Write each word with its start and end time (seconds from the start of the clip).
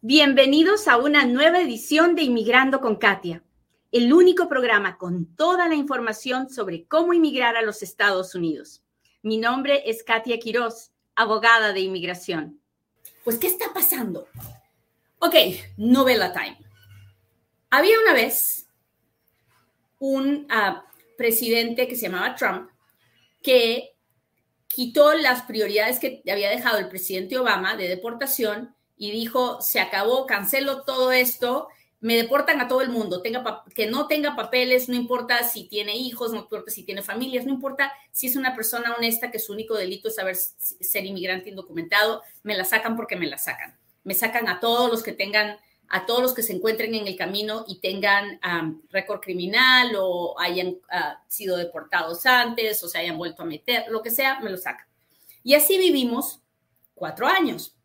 Bienvenidos 0.00 0.86
a 0.86 0.96
una 0.96 1.24
nueva 1.24 1.60
edición 1.60 2.14
de 2.14 2.22
Inmigrando 2.22 2.80
con 2.80 2.94
Katia, 2.94 3.42
el 3.90 4.12
único 4.12 4.48
programa 4.48 4.96
con 4.96 5.34
toda 5.34 5.66
la 5.66 5.74
información 5.74 6.48
sobre 6.50 6.86
cómo 6.86 7.14
inmigrar 7.14 7.56
a 7.56 7.62
los 7.62 7.82
Estados 7.82 8.36
Unidos. 8.36 8.84
Mi 9.22 9.38
nombre 9.38 9.82
es 9.90 10.04
Katia 10.04 10.38
Quiroz, 10.38 10.92
abogada 11.16 11.72
de 11.72 11.80
inmigración. 11.80 12.60
Pues, 13.24 13.38
¿qué 13.38 13.48
está 13.48 13.74
pasando? 13.74 14.28
Ok, 15.18 15.34
novela 15.76 16.32
time. 16.32 16.58
Había 17.68 17.98
una 18.00 18.12
vez 18.12 18.68
un 19.98 20.46
uh, 20.48 20.78
presidente 21.16 21.88
que 21.88 21.96
se 21.96 22.02
llamaba 22.02 22.36
Trump 22.36 22.70
que 23.42 23.96
quitó 24.68 25.14
las 25.14 25.42
prioridades 25.42 25.98
que 25.98 26.22
había 26.30 26.50
dejado 26.50 26.78
el 26.78 26.88
presidente 26.88 27.36
Obama 27.36 27.74
de 27.74 27.88
deportación 27.88 28.76
y 28.98 29.12
dijo, 29.12 29.60
se 29.62 29.80
acabó, 29.80 30.26
cancelo 30.26 30.82
todo 30.82 31.12
esto, 31.12 31.68
me 32.00 32.16
deportan 32.16 32.60
a 32.60 32.68
todo 32.68 32.80
el 32.80 32.90
mundo, 32.90 33.22
tenga 33.22 33.64
que 33.74 33.86
no 33.86 34.06
tenga 34.06 34.36
papeles, 34.36 34.88
no 34.88 34.94
importa 34.94 35.42
si 35.42 35.64
tiene 35.64 35.96
hijos, 35.96 36.32
no 36.32 36.38
importa 36.38 36.70
si 36.70 36.84
tiene 36.84 37.02
familias, 37.02 37.44
no 37.44 37.52
importa 37.52 37.92
si 38.12 38.28
es 38.28 38.36
una 38.36 38.54
persona 38.54 38.94
honesta 38.94 39.30
que 39.30 39.38
su 39.38 39.52
único 39.52 39.74
delito 39.74 40.08
es 40.08 40.14
saber 40.14 40.36
ser 40.36 41.06
inmigrante 41.06 41.50
indocumentado, 41.50 42.22
me 42.42 42.56
la 42.56 42.64
sacan 42.64 42.96
porque 42.96 43.16
me 43.16 43.26
la 43.26 43.38
sacan. 43.38 43.76
Me 44.04 44.14
sacan 44.14 44.48
a 44.48 44.60
todos 44.60 44.90
los 44.90 45.02
que 45.02 45.12
tengan, 45.12 45.58
a 45.88 46.06
todos 46.06 46.22
los 46.22 46.34
que 46.34 46.42
se 46.42 46.52
encuentren 46.52 46.94
en 46.94 47.06
el 47.08 47.16
camino 47.16 47.64
y 47.66 47.80
tengan 47.80 48.40
récord 48.90 49.20
criminal 49.20 49.92
o 49.98 50.38
hayan 50.38 50.76
ah, 50.90 51.22
sido 51.26 51.56
deportados 51.56 52.24
antes 52.26 52.82
o 52.84 52.88
se 52.88 52.98
hayan 52.98 53.18
vuelto 53.18 53.42
a 53.42 53.46
meter, 53.46 53.86
lo 53.90 54.02
que 54.02 54.10
sea, 54.10 54.38
me 54.40 54.50
lo 54.50 54.56
sacan. 54.56 54.86
Y 55.42 55.54
así 55.54 55.78
vivimos 55.78 56.40
cuatro 56.94 57.26
años. 57.26 57.77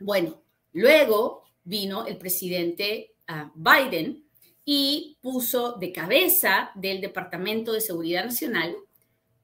Bueno, 0.00 0.42
luego 0.72 1.44
vino 1.62 2.06
el 2.06 2.16
presidente 2.16 3.14
ah, 3.28 3.52
Biden 3.54 4.24
y 4.64 5.18
puso 5.20 5.72
de 5.72 5.92
cabeza 5.92 6.70
del 6.74 7.00
Departamento 7.00 7.72
de 7.72 7.82
Seguridad 7.82 8.24
Nacional 8.24 8.74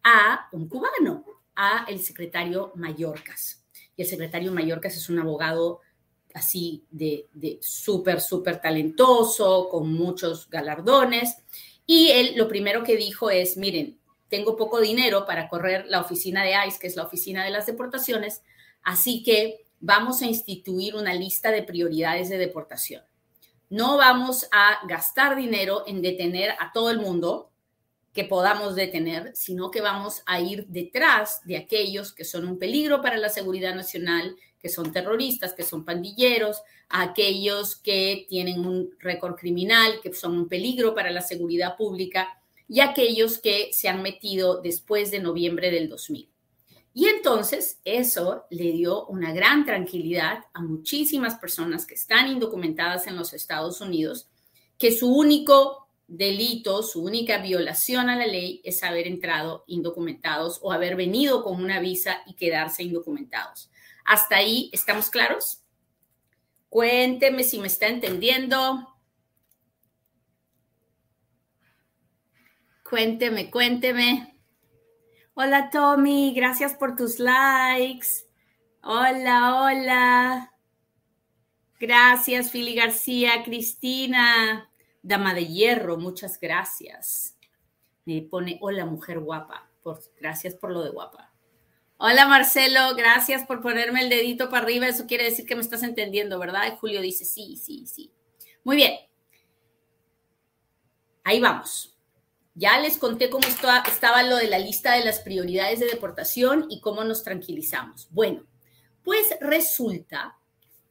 a 0.03 0.49
un 0.53 0.69
cubano, 0.69 1.25
a 1.55 1.85
el 1.89 2.01
secretario 2.01 2.73
Mayorkas. 2.75 3.65
Y 3.97 4.03
el 4.03 4.09
secretario 4.09 4.53
Mayorkas 4.53 4.97
es 4.97 5.09
un 5.11 5.19
abogado 5.19 5.81
así 6.35 6.85
de, 6.91 7.29
de 7.35 7.59
súper, 7.61 8.21
súper 8.21 8.61
talentoso, 8.61 9.69
con 9.69 9.93
muchos 9.93 10.49
galardones. 10.49 11.37
Y 11.87 12.11
él 12.13 12.33
lo 12.37 12.49
primero 12.49 12.83
que 12.83 12.97
dijo 12.97 13.31
es, 13.31 13.57
miren, 13.57 13.99
tengo 14.29 14.57
poco 14.57 14.81
dinero 14.81 15.27
para 15.27 15.49
correr 15.49 15.85
la 15.87 16.01
oficina 16.01 16.43
de 16.45 16.55
ICE, 16.67 16.79
que 16.79 16.87
es 16.87 16.97
la 16.97 17.05
oficina 17.05 17.45
de 17.45 17.51
las 17.51 17.67
deportaciones, 17.67 18.43
así 18.83 19.23
que 19.23 19.66
vamos 19.87 20.21
a 20.21 20.27
instituir 20.27 20.97
una 20.97 21.15
lista 21.15 21.53
de 21.53 21.63
prioridades 21.63 22.29
de 22.29 22.39
deportación. 22.39 23.05
No 23.71 23.97
vamos 23.97 24.49
a 24.51 24.85
gastar 24.89 25.37
dinero 25.37 25.85
en 25.87 26.03
detener 26.03 26.51
a 26.59 26.73
todo 26.73 26.91
el 26.91 26.99
mundo 26.99 27.53
que 28.13 28.25
podamos 28.25 28.75
detener, 28.75 29.31
sino 29.37 29.71
que 29.71 29.81
vamos 29.81 30.23
a 30.27 30.41
ir 30.41 30.67
detrás 30.67 31.41
de 31.45 31.57
aquellos 31.57 32.13
que 32.13 32.25
son 32.25 32.49
un 32.49 32.59
peligro 32.59 33.01
para 33.01 33.17
la 33.17 33.29
seguridad 33.29 33.77
nacional, 33.77 34.35
que 34.59 34.69
son 34.69 34.93
terroristas, 34.93 35.53
que 35.53 35.63
son 35.63 35.85
pandilleros, 35.85 36.63
aquellos 36.89 37.77
que 37.77 38.27
tienen 38.29 38.67
un 38.67 38.91
récord 38.99 39.37
criminal, 39.37 40.01
que 40.03 40.13
son 40.13 40.37
un 40.37 40.49
peligro 40.49 40.97
para 40.97 41.13
la 41.13 41.23
seguridad 41.23 41.77
pública, 41.77 42.41
y 42.69 42.81
aquellos 42.81 43.39
que 43.39 43.71
se 43.73 43.89
han 43.89 44.03
metido 44.03 44.61
después 44.61 45.13
de 45.13 45.21
noviembre 45.21 45.71
del 45.71 45.89
2000. 45.89 46.29
Y 46.99 47.09
entonces 47.09 47.79
eso 47.85 48.47
le 48.49 48.73
dio 48.73 49.05
una 49.09 49.31
gran 49.35 49.67
tranquilidad 49.67 50.47
a 50.55 50.63
muchísimas 50.63 51.35
personas 51.35 51.85
que 51.85 51.93
están 51.93 52.27
indocumentadas 52.27 53.07
en 53.07 53.17
los 53.17 53.35
Estados 53.35 53.83
Unidos, 53.83 54.31
que 54.79 54.91
su 54.91 55.15
único 55.15 55.91
delito, 56.09 56.83
su 56.83 57.05
única 57.05 57.37
violación 57.37 58.09
a 58.09 58.17
la 58.17 58.27
ley 58.27 58.63
es 58.65 58.83
haber 58.83 59.07
entrado 59.07 59.65
indocumentados 59.67 60.59
o 60.63 60.73
haber 60.73 60.97
venido 60.97 61.45
con 61.45 61.63
una 61.63 61.81
visa 61.81 62.23
y 62.25 62.33
quedarse 62.33 62.83
indocumentados. 62.83 63.71
¿Hasta 64.07 64.37
ahí 64.37 64.71
estamos 64.73 65.11
claros? 65.11 65.61
Cuénteme 66.71 67.45
si 67.45 67.59
me 67.59 67.67
está 67.67 67.89
entendiendo. 67.89 68.89
Cuénteme, 72.89 73.51
cuénteme. 73.51 74.36
Hola 75.39 75.69
Tommy, 75.69 76.33
gracias 76.35 76.73
por 76.73 76.97
tus 76.97 77.19
likes. 77.19 78.27
Hola, 78.83 79.61
hola. 79.61 80.55
Gracias, 81.79 82.51
Fili 82.51 82.75
García, 82.75 83.45
Cristina, 83.45 84.71
Dama 85.03 85.35
de 85.35 85.47
Hierro, 85.47 85.99
muchas 85.99 86.41
gracias. 86.41 87.37
Me 88.07 88.23
pone, 88.23 88.57
hola, 88.63 88.87
mujer 88.87 89.21
guapa. 89.21 89.69
Por, 89.83 90.01
gracias 90.19 90.55
por 90.55 90.73
lo 90.73 90.83
de 90.83 90.89
guapa. 90.89 91.31
Hola, 91.99 92.27
Marcelo, 92.27 92.95
gracias 92.97 93.45
por 93.45 93.61
ponerme 93.61 94.01
el 94.05 94.09
dedito 94.09 94.49
para 94.49 94.63
arriba. 94.63 94.89
Eso 94.89 95.07
quiere 95.07 95.25
decir 95.25 95.45
que 95.45 95.55
me 95.55 95.61
estás 95.61 95.83
entendiendo, 95.83 96.39
¿verdad? 96.39 96.73
Y 96.73 96.77
Julio 96.79 97.03
dice, 97.03 97.27
sí, 97.27 97.59
sí, 97.59 97.87
sí. 97.87 98.11
Muy 98.65 98.77
bien. 98.77 98.95
Ahí 101.25 101.41
vamos. 101.43 101.96
Ya 102.59 102.81
les 102.81 102.97
conté 102.97 103.29
cómo 103.29 103.47
estaba 103.47 104.23
lo 104.23 104.37
de 104.37 104.49
la 104.49 104.59
lista 104.59 104.95
de 104.95 105.05
las 105.05 105.21
prioridades 105.21 105.79
de 105.79 105.87
deportación 105.87 106.65
y 106.71 106.81
cómo 106.81 107.05
nos 107.05 107.23
tranquilizamos. 107.23 108.09
Bueno, 108.11 108.47
pues 109.05 109.29
resulta 109.43 110.39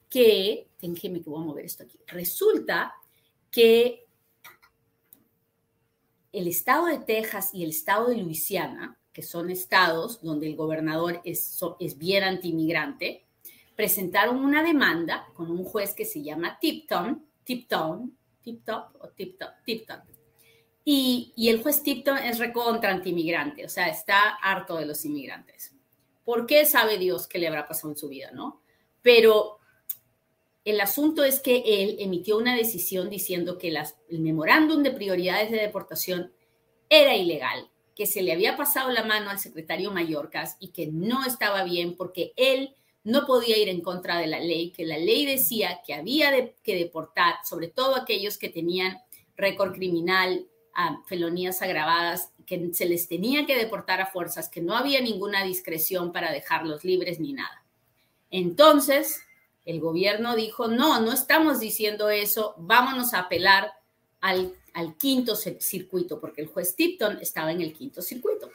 que, 0.07 0.69
déjenme 0.79 1.23
que 1.23 1.29
voy 1.31 1.41
a 1.41 1.45
mover 1.45 1.65
esto 1.65 1.83
aquí, 1.83 1.99
resulta 2.05 2.93
que 3.49 4.05
el 6.31 6.47
estado 6.47 6.85
de 6.85 6.99
Texas 6.99 7.49
y 7.51 7.63
el 7.63 7.71
estado 7.71 8.09
de 8.09 8.17
Luisiana, 8.17 8.99
que 9.11 9.23
son 9.23 9.49
estados 9.49 10.21
donde 10.21 10.45
el 10.45 10.55
gobernador 10.55 11.19
es, 11.23 11.59
es 11.79 11.97
bien 11.97 12.23
antimigrante, 12.23 13.25
presentaron 13.75 14.37
una 14.37 14.61
demanda 14.61 15.27
con 15.33 15.49
un 15.49 15.63
juez 15.63 15.95
que 15.95 16.05
se 16.05 16.21
llama 16.21 16.59
Tipton, 16.59 17.25
Tipton, 17.43 18.15
Tiptop 18.43 18.95
o 18.99 19.09
Tipton, 19.09 19.49
Tipton, 19.65 20.01
y, 20.88 21.34
el 21.50 21.63
juez 21.63 21.81
Tipton 21.81 22.19
es 22.19 22.38
recontra 22.38 22.91
antimigrante, 22.91 23.66
o 23.66 23.69
sea, 23.69 23.88
está 23.88 24.35
harto 24.41 24.78
de 24.78 24.85
los 24.85 25.03
inmigrantes. 25.03 25.73
¿Por 26.23 26.46
qué 26.46 26.63
sabe 26.66 27.00
Dios 27.00 27.28
qué 27.28 27.40
le 27.40 27.47
habrá 27.47 27.68
pasado 27.68 27.90
en 27.90 27.97
su 27.97 28.07
vida, 28.07 28.29
no? 28.31 28.62
Pero 29.01 29.57
el 30.63 30.79
asunto 30.79 31.23
es 31.23 31.40
que 31.40 31.63
él 31.66 31.97
emitió 32.00 32.38
una 32.38 32.56
decisión 32.56 33.09
diciendo 33.09 33.57
que 33.57 33.69
el 34.09 34.19
memorándum 34.19 34.84
de 34.84 34.91
prioridades 34.91 35.50
de 35.50 35.57
deportación 35.57 36.31
era 36.88 37.16
ilegal, 37.16 37.67
que 37.96 38.06
se 38.06 38.22
le 38.22 38.31
había 38.31 38.56
pasado 38.56 38.91
la 38.91 39.03
mano 39.03 39.31
al 39.31 39.40
secretario 39.40 39.91
Mallorcas 39.91 40.56
y 40.59 40.67
que 40.67 40.85
no 40.88 41.25
estaba 41.25 41.63
bien 41.63 41.96
porque 41.96 42.31
él 42.35 42.75
no 43.03 43.25
podía 43.25 43.57
ir 43.57 43.69
en 43.69 43.81
contra 43.81 44.19
de 44.19 44.28
la 44.28 44.40
ley, 44.40 44.72
que 44.72 44.85
la 44.85 44.97
ley 44.97 45.25
decía 45.25 45.81
que 45.85 45.96
había 45.96 46.53
que 46.63 46.75
deportar, 46.75 47.35
sobre 47.44 47.69
todo 47.69 47.96
aquellos 47.96 48.38
que 48.38 48.50
tenían 48.50 49.00
récord 49.35 49.73
criminal 49.73 50.47
a 50.75 51.01
felonías 51.05 51.61
agravadas, 51.61 52.31
que 52.45 52.73
se 52.73 52.85
les 52.85 53.07
tenía 53.07 53.45
que 53.45 53.57
deportar 53.57 54.01
a 54.01 54.05
fuerzas, 54.05 54.49
que 54.49 54.61
no 54.61 54.75
había 54.75 55.01
ninguna 55.01 55.43
discreción 55.43 56.11
para 56.11 56.31
dejarlos 56.31 56.83
libres 56.83 57.19
ni 57.19 57.33
nada. 57.33 57.63
Entonces, 58.29 59.21
el 59.63 59.79
gobierno 59.79 60.35
dijo, 60.35 60.67
no, 60.67 60.99
no 61.01 61.11
estamos 61.11 61.59
diciendo 61.59 62.09
eso, 62.09 62.53
vámonos 62.57 63.13
a 63.13 63.19
apelar 63.21 63.71
al, 64.21 64.53
al 64.73 64.97
quinto 64.97 65.35
circuito, 65.35 66.19
porque 66.19 66.41
el 66.41 66.47
juez 66.47 66.75
Tipton 66.75 67.19
estaba 67.21 67.51
en 67.51 67.61
el 67.61 67.73
quinto 67.73 68.01
circuito. 68.01 68.51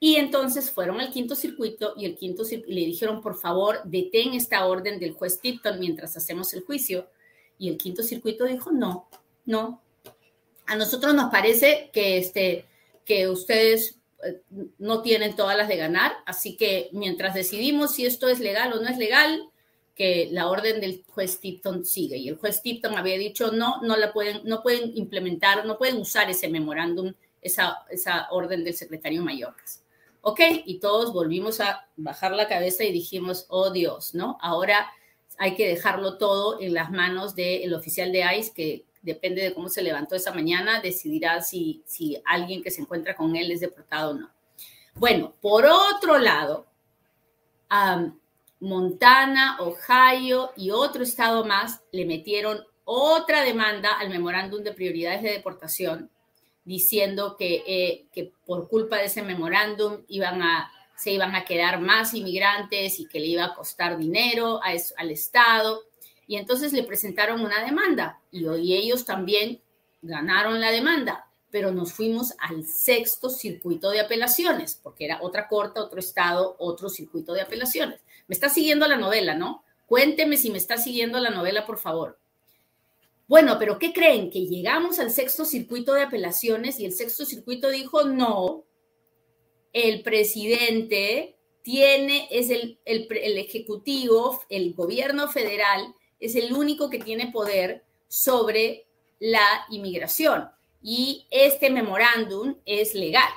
Y 0.00 0.16
entonces 0.16 0.70
fueron 0.70 1.00
al 1.00 1.10
quinto 1.10 1.34
circuito 1.34 1.94
y 1.96 2.04
el 2.04 2.16
quinto 2.16 2.42
y 2.50 2.56
le 2.74 2.86
dijeron, 2.86 3.22
por 3.22 3.40
favor, 3.40 3.80
detén 3.84 4.34
esta 4.34 4.66
orden 4.66 4.98
del 4.98 5.14
juez 5.14 5.40
Tipton 5.40 5.78
mientras 5.80 6.14
hacemos 6.16 6.52
el 6.52 6.62
juicio. 6.62 7.08
Y 7.56 7.70
el 7.70 7.78
quinto 7.78 8.02
circuito 8.02 8.44
dijo, 8.44 8.70
no, 8.70 9.08
no, 9.46 9.80
a 10.66 10.76
nosotros 10.76 11.14
nos 11.14 11.30
parece 11.30 11.90
que, 11.92 12.18
este, 12.18 12.66
que 13.04 13.28
ustedes 13.28 13.98
eh, 14.24 14.40
no 14.78 15.02
tienen 15.02 15.36
todas 15.36 15.56
las 15.56 15.68
de 15.68 15.76
ganar, 15.76 16.12
así 16.26 16.56
que 16.56 16.88
mientras 16.92 17.34
decidimos 17.34 17.94
si 17.94 18.06
esto 18.06 18.28
es 18.28 18.40
legal 18.40 18.72
o 18.72 18.80
no 18.80 18.88
es 18.88 18.98
legal, 18.98 19.50
que 19.94 20.28
la 20.32 20.48
orden 20.48 20.80
del 20.80 21.04
juez 21.08 21.38
Tipton 21.38 21.84
sigue. 21.84 22.16
Y 22.16 22.28
el 22.28 22.36
juez 22.36 22.62
Tipton 22.62 22.96
había 22.96 23.16
dicho, 23.16 23.52
no, 23.52 23.80
no 23.82 23.96
la 23.96 24.12
pueden, 24.12 24.40
no 24.44 24.62
pueden 24.62 24.96
implementar, 24.96 25.64
no 25.66 25.78
pueden 25.78 25.98
usar 25.98 26.28
ese 26.28 26.48
memorándum, 26.48 27.14
esa, 27.40 27.84
esa 27.90 28.28
orden 28.30 28.64
del 28.64 28.74
secretario 28.74 29.22
Mayorkas. 29.22 29.82
Ok, 30.22 30.40
y 30.64 30.78
todos 30.78 31.12
volvimos 31.12 31.60
a 31.60 31.86
bajar 31.96 32.32
la 32.32 32.48
cabeza 32.48 32.82
y 32.82 32.92
dijimos, 32.92 33.46
oh 33.50 33.70
Dios, 33.70 34.14
¿no? 34.14 34.38
Ahora 34.40 34.90
hay 35.38 35.54
que 35.54 35.68
dejarlo 35.68 36.16
todo 36.16 36.60
en 36.60 36.74
las 36.74 36.90
manos 36.90 37.34
del 37.34 37.72
oficial 37.74 38.10
de 38.10 38.24
ICE 38.38 38.52
que 38.54 38.84
depende 39.04 39.42
de 39.42 39.54
cómo 39.54 39.68
se 39.68 39.82
levantó 39.82 40.16
esa 40.16 40.32
mañana, 40.32 40.80
decidirá 40.80 41.42
si, 41.42 41.82
si 41.84 42.20
alguien 42.24 42.62
que 42.62 42.70
se 42.70 42.80
encuentra 42.80 43.14
con 43.14 43.36
él 43.36 43.50
es 43.52 43.60
deportado 43.60 44.12
o 44.12 44.14
no. 44.14 44.30
Bueno, 44.94 45.34
por 45.40 45.66
otro 45.66 46.18
lado, 46.18 46.66
Montana, 48.60 49.58
Ohio 49.60 50.52
y 50.56 50.70
otro 50.70 51.02
estado 51.02 51.44
más 51.44 51.82
le 51.92 52.06
metieron 52.06 52.64
otra 52.84 53.42
demanda 53.42 53.92
al 53.98 54.08
memorándum 54.08 54.62
de 54.62 54.72
prioridades 54.72 55.22
de 55.22 55.32
deportación, 55.32 56.10
diciendo 56.64 57.36
que, 57.36 57.62
eh, 57.66 58.06
que 58.12 58.32
por 58.46 58.68
culpa 58.68 58.96
de 58.96 59.06
ese 59.06 59.22
memorándum 59.22 60.04
iban 60.08 60.42
a, 60.42 60.70
se 60.96 61.10
iban 61.10 61.34
a 61.34 61.44
quedar 61.44 61.80
más 61.80 62.14
inmigrantes 62.14 63.00
y 63.00 63.06
que 63.06 63.20
le 63.20 63.26
iba 63.26 63.44
a 63.44 63.54
costar 63.54 63.98
dinero 63.98 64.60
al 64.62 65.10
Estado. 65.10 65.82
Y 66.26 66.36
entonces 66.36 66.72
le 66.72 66.82
presentaron 66.82 67.40
una 67.40 67.64
demanda 67.64 68.20
y 68.30 68.46
hoy 68.46 68.74
ellos 68.74 69.04
también 69.04 69.60
ganaron 70.02 70.60
la 70.60 70.70
demanda, 70.70 71.28
pero 71.50 71.70
nos 71.72 71.92
fuimos 71.92 72.34
al 72.38 72.66
sexto 72.66 73.30
circuito 73.30 73.90
de 73.90 74.00
apelaciones, 74.00 74.78
porque 74.82 75.04
era 75.04 75.22
otra 75.22 75.48
corte, 75.48 75.80
otro 75.80 76.00
estado, 76.00 76.56
otro 76.58 76.88
circuito 76.88 77.32
de 77.32 77.42
apelaciones. 77.42 78.00
Me 78.26 78.34
está 78.34 78.48
siguiendo 78.48 78.86
la 78.86 78.96
novela, 78.96 79.34
¿no? 79.34 79.64
Cuénteme 79.86 80.36
si 80.36 80.50
me 80.50 80.58
está 80.58 80.78
siguiendo 80.78 81.20
la 81.20 81.30
novela, 81.30 81.66
por 81.66 81.78
favor. 81.78 82.18
Bueno, 83.26 83.56
pero 83.58 83.78
¿qué 83.78 83.92
creen? 83.92 84.30
Que 84.30 84.46
llegamos 84.46 84.98
al 84.98 85.10
sexto 85.10 85.44
circuito 85.44 85.94
de 85.94 86.02
apelaciones 86.02 86.78
y 86.78 86.84
el 86.84 86.92
sexto 86.92 87.24
circuito 87.24 87.70
dijo, 87.70 88.04
no, 88.04 88.64
el 89.72 90.02
presidente 90.02 91.36
tiene, 91.62 92.28
es 92.30 92.50
el, 92.50 92.78
el, 92.84 93.08
el 93.10 93.38
ejecutivo, 93.38 94.40
el 94.50 94.74
gobierno 94.74 95.28
federal, 95.28 95.94
es 96.24 96.36
el 96.36 96.54
único 96.54 96.88
que 96.88 96.98
tiene 96.98 97.30
poder 97.30 97.84
sobre 98.08 98.86
la 99.20 99.66
inmigración 99.68 100.48
y 100.82 101.26
este 101.30 101.68
memorándum 101.68 102.56
es 102.64 102.94
legal. 102.94 103.28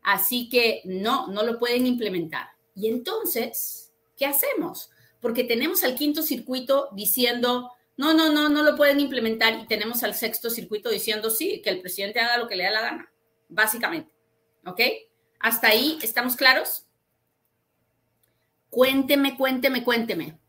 Así 0.00 0.48
que 0.48 0.80
no, 0.84 1.26
no 1.26 1.42
lo 1.42 1.58
pueden 1.58 1.88
implementar. 1.88 2.50
Y 2.76 2.86
entonces, 2.86 3.92
¿qué 4.16 4.26
hacemos? 4.26 4.90
Porque 5.20 5.42
tenemos 5.42 5.82
al 5.82 5.96
quinto 5.96 6.22
circuito 6.22 6.88
diciendo, 6.92 7.72
no, 7.96 8.14
no, 8.14 8.32
no, 8.32 8.48
no 8.48 8.62
lo 8.62 8.76
pueden 8.76 9.00
implementar 9.00 9.58
y 9.58 9.66
tenemos 9.66 10.04
al 10.04 10.14
sexto 10.14 10.50
circuito 10.50 10.90
diciendo, 10.90 11.30
sí, 11.30 11.62
que 11.62 11.70
el 11.70 11.80
presidente 11.80 12.20
haga 12.20 12.38
lo 12.38 12.46
que 12.46 12.54
le 12.54 12.64
da 12.64 12.70
la 12.70 12.82
gana, 12.82 13.12
básicamente. 13.48 14.12
¿Ok? 14.64 14.80
¿Hasta 15.40 15.66
ahí 15.66 15.98
estamos 16.00 16.36
claros? 16.36 16.86
Cuénteme, 18.70 19.36
cuénteme, 19.36 19.82
cuénteme 19.82 20.43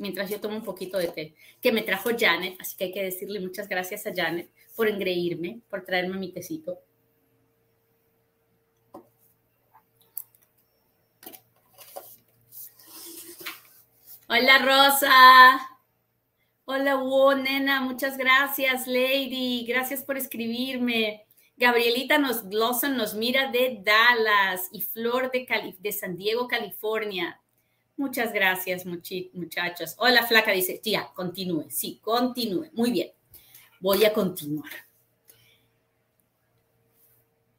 mientras 0.00 0.30
yo 0.30 0.40
tomo 0.40 0.56
un 0.56 0.64
poquito 0.64 0.98
de 0.98 1.08
té, 1.08 1.34
que 1.60 1.72
me 1.72 1.82
trajo 1.82 2.10
Janet, 2.18 2.56
así 2.58 2.76
que 2.76 2.84
hay 2.84 2.92
que 2.92 3.04
decirle 3.04 3.38
muchas 3.38 3.68
gracias 3.68 4.06
a 4.06 4.14
Janet 4.14 4.50
por 4.74 4.88
engreírme, 4.88 5.60
por 5.68 5.84
traerme 5.84 6.18
mi 6.18 6.32
tecito. 6.32 6.80
Hola 14.26 14.58
Rosa. 14.58 15.68
Hola 16.64 16.96
Wo, 16.96 17.34
nena, 17.34 17.80
muchas 17.80 18.16
gracias, 18.16 18.86
Lady. 18.86 19.66
Gracias 19.66 20.04
por 20.04 20.16
escribirme. 20.16 21.26
Gabrielita 21.56 22.16
nos 22.16 22.48
Glosson 22.48 22.96
nos 22.96 23.14
mira 23.14 23.50
de 23.50 23.82
Dallas 23.82 24.68
y 24.72 24.80
Flor 24.80 25.32
de, 25.32 25.74
de 25.78 25.92
San 25.92 26.16
Diego, 26.16 26.46
California. 26.46 27.39
Muchas 28.00 28.32
gracias, 28.32 28.86
muchachos. 28.86 29.94
Hola, 29.98 30.26
flaca, 30.26 30.52
dice, 30.52 30.80
tía, 30.82 31.10
continúe. 31.14 31.66
Sí, 31.68 32.00
continúe. 32.02 32.70
Muy 32.72 32.92
bien. 32.92 33.10
Voy 33.78 34.06
a 34.06 34.14
continuar. 34.14 34.70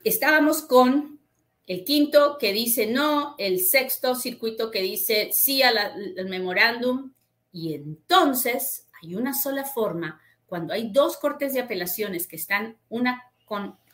Estábamos 0.03 0.63
con 0.63 1.19
el 1.67 1.83
quinto 1.83 2.39
que 2.39 2.53
dice 2.53 2.87
no, 2.87 3.35
el 3.37 3.59
sexto 3.59 4.15
circuito 4.15 4.71
que 4.71 4.81
dice 4.81 5.29
sí 5.31 5.61
al 5.61 6.27
memorándum. 6.27 7.13
Y 7.51 7.75
entonces 7.75 8.87
hay 8.99 9.13
una 9.13 9.35
sola 9.35 9.63
forma, 9.63 10.19
cuando 10.47 10.73
hay 10.73 10.89
dos 10.89 11.17
cortes 11.17 11.53
de 11.53 11.59
apelaciones 11.59 12.25
que 12.25 12.37
están 12.37 12.79
una 12.89 13.31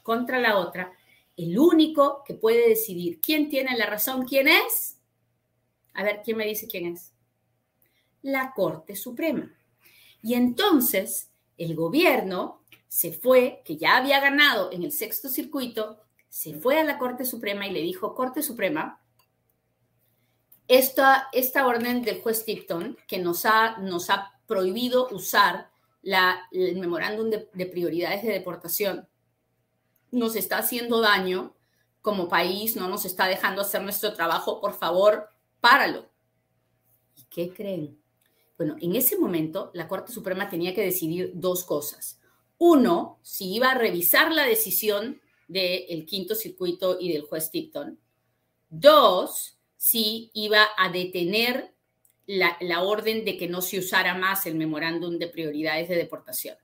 contra 0.01 0.39
la 0.39 0.57
otra, 0.57 0.93
el 1.35 1.59
único 1.59 2.23
que 2.25 2.35
puede 2.35 2.69
decidir 2.69 3.19
quién 3.19 3.49
tiene 3.49 3.75
la 3.75 3.85
razón, 3.85 4.23
quién 4.23 4.47
es, 4.47 4.96
a 5.97 6.03
ver, 6.03 6.21
¿quién 6.23 6.37
me 6.37 6.45
dice 6.45 6.67
quién 6.67 6.93
es? 6.93 7.11
La 8.21 8.53
Corte 8.53 8.95
Suprema. 8.95 9.51
Y 10.21 10.35
entonces 10.35 11.31
el 11.57 11.75
gobierno 11.75 12.61
se 12.87 13.11
fue, 13.11 13.63
que 13.65 13.77
ya 13.77 13.97
había 13.97 14.19
ganado 14.19 14.71
en 14.71 14.83
el 14.83 14.91
sexto 14.91 15.27
circuito, 15.27 15.99
se 16.29 16.53
fue 16.53 16.79
a 16.79 16.83
la 16.83 16.99
Corte 16.99 17.25
Suprema 17.25 17.65
y 17.65 17.71
le 17.71 17.81
dijo, 17.81 18.13
Corte 18.13 18.43
Suprema, 18.43 19.01
esta, 20.67 21.29
esta 21.33 21.65
orden 21.65 22.03
del 22.03 22.21
juez 22.21 22.45
Tipton 22.45 22.95
que 23.07 23.17
nos 23.17 23.45
ha, 23.47 23.77
nos 23.77 24.11
ha 24.11 24.39
prohibido 24.45 25.07
usar 25.09 25.71
la, 26.03 26.47
el 26.51 26.77
memorándum 26.77 27.31
de, 27.31 27.49
de 27.51 27.65
prioridades 27.65 28.21
de 28.21 28.33
deportación, 28.33 29.09
nos 30.11 30.35
está 30.35 30.59
haciendo 30.59 31.01
daño 31.01 31.55
como 32.03 32.29
país, 32.29 32.75
no 32.75 32.87
nos 32.87 33.03
está 33.05 33.25
dejando 33.25 33.63
hacer 33.63 33.81
nuestro 33.81 34.13
trabajo, 34.13 34.61
por 34.61 34.75
favor, 34.75 35.29
páralo. 35.59 36.09
¿Y 37.15 37.23
qué 37.29 37.53
creen? 37.53 37.99
Bueno, 38.57 38.75
en 38.81 38.95
ese 38.95 39.17
momento 39.17 39.71
la 39.73 39.87
Corte 39.87 40.11
Suprema 40.11 40.49
tenía 40.49 40.73
que 40.73 40.83
decidir 40.83 41.31
dos 41.35 41.63
cosas. 41.63 42.19
Uno, 42.57 43.19
si 43.21 43.53
iba 43.53 43.71
a 43.71 43.77
revisar 43.77 44.31
la 44.31 44.43
decisión 44.43 45.21
del 45.47 46.05
quinto 46.05 46.35
circuito 46.35 46.97
y 46.99 47.11
del 47.11 47.23
juez 47.23 47.49
Tipton. 47.51 47.99
Dos, 48.69 49.57
si 49.77 50.29
iba 50.33 50.67
a 50.77 50.89
detener 50.89 51.73
la, 52.25 52.57
la, 52.59 52.83
orden 52.83 53.23
de 53.23 53.37
que 53.37 53.47
no 53.47 53.61
se 53.61 53.79
usara 53.79 54.13
más 54.15 54.45
el 54.45 54.55
memorándum 54.55 55.17
de 55.17 55.27
prioridades 55.27 55.87
de 55.87 55.95
deportación. 55.95 56.57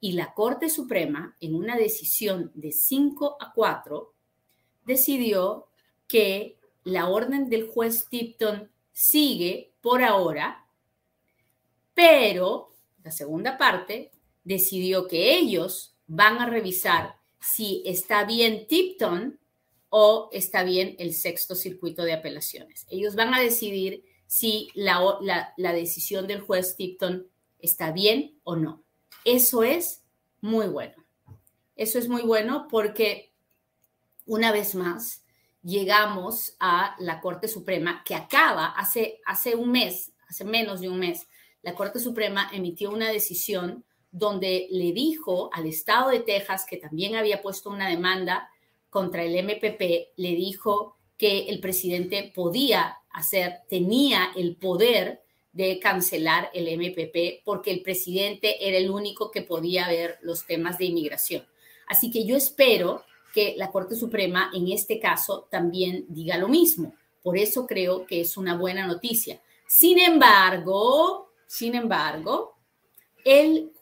Y 0.00 0.12
la 0.12 0.34
Corte 0.34 0.68
Suprema, 0.68 1.36
en 1.40 1.54
una 1.54 1.76
decisión 1.76 2.50
de 2.54 2.72
5 2.72 3.36
a 3.38 3.52
4, 3.52 4.12
decidió 4.84 5.68
que 6.08 6.58
la 6.84 7.08
orden 7.08 7.48
del 7.48 7.68
juez 7.68 8.06
Tipton 8.08 8.70
sigue 8.92 9.72
por 9.80 10.02
ahora, 10.02 10.66
pero 11.94 12.72
la 13.02 13.10
segunda 13.10 13.58
parte 13.58 14.10
decidió 14.44 15.06
que 15.06 15.36
ellos 15.36 15.94
van 16.06 16.38
a 16.38 16.46
revisar 16.46 17.16
si 17.40 17.82
está 17.86 18.24
bien 18.24 18.66
Tipton 18.66 19.38
o 19.88 20.30
está 20.32 20.62
bien 20.62 20.96
el 20.98 21.12
sexto 21.12 21.54
circuito 21.54 22.02
de 22.02 22.14
apelaciones. 22.14 22.86
Ellos 22.88 23.14
van 23.14 23.34
a 23.34 23.40
decidir 23.40 24.04
si 24.26 24.68
la, 24.74 25.52
decisión 25.56 26.26
del 26.26 26.40
juez 26.40 26.76
Tipton 26.76 27.26
está 27.58 27.92
bien 27.92 28.38
o 28.44 28.56
no. 28.56 28.82
Eso 29.24 29.62
es 29.62 30.02
muy 30.40 30.68
bueno. 30.68 30.94
Eso 31.76 31.98
es 31.98 32.08
muy 32.08 32.22
bueno 32.22 32.68
porque, 32.70 33.34
una 34.24 34.50
vez 34.52 34.74
más, 34.74 35.21
llegamos 35.62 36.56
a 36.58 36.96
la 36.98 37.20
Corte 37.20 37.48
Suprema, 37.48 38.02
que 38.04 38.14
acaba 38.14 38.66
hace, 38.66 39.20
hace 39.26 39.54
un 39.54 39.70
mes, 39.72 40.12
hace 40.28 40.44
menos 40.44 40.80
de 40.80 40.88
un 40.88 40.98
mes, 40.98 41.26
la 41.62 41.74
Corte 41.74 42.00
Suprema 42.00 42.50
emitió 42.52 42.90
una 42.90 43.10
decisión 43.10 43.84
donde 44.10 44.66
le 44.70 44.92
dijo 44.92 45.50
al 45.52 45.66
Estado 45.66 46.10
de 46.10 46.20
Texas, 46.20 46.66
que 46.68 46.76
también 46.76 47.14
había 47.14 47.40
puesto 47.40 47.70
una 47.70 47.88
demanda 47.88 48.50
contra 48.90 49.24
el 49.24 49.34
MPP, 49.42 50.12
le 50.16 50.34
dijo 50.34 50.96
que 51.16 51.48
el 51.48 51.60
presidente 51.60 52.30
podía 52.34 52.98
hacer, 53.10 53.60
tenía 53.68 54.32
el 54.36 54.56
poder 54.56 55.22
de 55.52 55.78
cancelar 55.78 56.50
el 56.54 56.66
MPP 56.78 57.44
porque 57.44 57.70
el 57.70 57.82
presidente 57.82 58.68
era 58.68 58.78
el 58.78 58.90
único 58.90 59.30
que 59.30 59.42
podía 59.42 59.86
ver 59.88 60.18
los 60.22 60.46
temas 60.46 60.78
de 60.78 60.86
inmigración. 60.86 61.46
Así 61.86 62.10
que 62.10 62.24
yo 62.24 62.36
espero 62.36 63.04
que 63.32 63.54
la 63.56 63.70
Corte 63.70 63.96
Suprema 63.96 64.50
en 64.54 64.68
este 64.68 64.98
caso 64.98 65.48
también 65.50 66.06
diga 66.08 66.36
lo 66.38 66.48
mismo. 66.48 66.94
Por 67.22 67.38
eso 67.38 67.66
creo 67.66 68.06
que 68.06 68.20
es 68.20 68.36
una 68.36 68.56
buena 68.56 68.86
noticia. 68.86 69.40
Sin 69.66 69.98
embargo, 69.98 71.30
sin 71.46 71.74
embargo, 71.74 72.56
el 73.24 73.72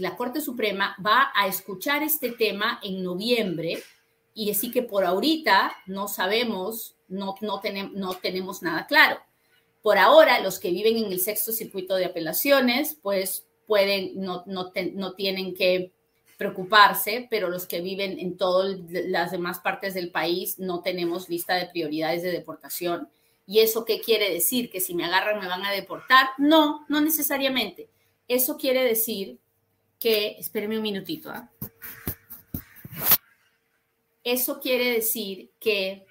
la 0.00 0.16
Corte 0.16 0.40
Suprema 0.40 0.96
va 1.04 1.30
a 1.34 1.46
escuchar 1.46 2.02
este 2.02 2.32
tema 2.32 2.80
en 2.82 3.02
noviembre 3.02 3.82
y 4.34 4.50
así 4.50 4.70
que 4.70 4.82
por 4.82 5.04
ahorita 5.04 5.76
no 5.86 6.08
sabemos, 6.08 6.96
no, 7.08 7.34
no, 7.42 7.60
no 7.92 8.14
tenemos 8.14 8.62
nada 8.62 8.86
claro. 8.86 9.20
Por 9.82 9.98
ahora, 9.98 10.40
los 10.40 10.58
que 10.58 10.70
viven 10.70 10.96
en 10.96 11.12
el 11.12 11.20
sexto 11.20 11.52
circuito 11.52 11.96
de 11.96 12.06
apelaciones, 12.06 12.96
pues 13.02 13.46
pueden, 13.66 14.20
no, 14.20 14.42
no, 14.46 14.72
no 14.94 15.14
tienen 15.14 15.54
que 15.54 15.92
preocuparse, 16.42 17.28
pero 17.30 17.48
los 17.48 17.66
que 17.66 17.80
viven 17.80 18.18
en 18.18 18.36
todas 18.36 18.76
las 18.90 19.30
demás 19.30 19.60
partes 19.60 19.94
del 19.94 20.10
país 20.10 20.58
no 20.58 20.82
tenemos 20.82 21.28
lista 21.28 21.54
de 21.54 21.66
prioridades 21.66 22.24
de 22.24 22.32
deportación. 22.32 23.08
¿Y 23.46 23.60
eso 23.60 23.84
qué 23.84 24.00
quiere 24.00 24.28
decir? 24.32 24.68
¿Que 24.68 24.80
si 24.80 24.92
me 24.94 25.04
agarran 25.04 25.38
me 25.38 25.46
van 25.46 25.64
a 25.64 25.70
deportar? 25.70 26.30
No, 26.38 26.84
no 26.88 27.00
necesariamente. 27.00 27.90
Eso 28.26 28.56
quiere 28.56 28.82
decir 28.82 29.38
que, 30.00 30.34
espérenme 30.36 30.78
un 30.78 30.82
minutito, 30.82 31.30
¿ah? 31.30 31.48
eso 34.24 34.58
quiere 34.58 34.94
decir 34.94 35.52
que 35.60 36.06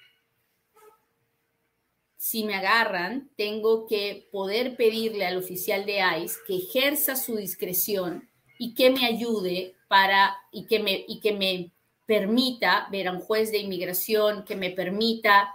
si 2.16 2.44
me 2.44 2.54
agarran, 2.54 3.30
tengo 3.36 3.86
que 3.86 4.28
poder 4.32 4.76
pedirle 4.76 5.26
al 5.26 5.36
oficial 5.36 5.84
de 5.84 6.00
ICE 6.22 6.38
que 6.46 6.56
ejerza 6.56 7.16
su 7.16 7.36
discreción 7.36 8.31
y 8.62 8.74
que 8.74 8.90
me 8.90 9.04
ayude 9.06 9.74
para 9.88 10.36
y 10.52 10.66
que 10.66 10.78
me, 10.78 11.04
y 11.08 11.18
que 11.18 11.32
me 11.32 11.72
permita 12.06 12.86
ver 12.92 13.08
a 13.08 13.10
un 13.10 13.18
juez 13.18 13.50
de 13.50 13.58
inmigración, 13.58 14.44
que 14.44 14.54
me 14.54 14.70
permita 14.70 15.52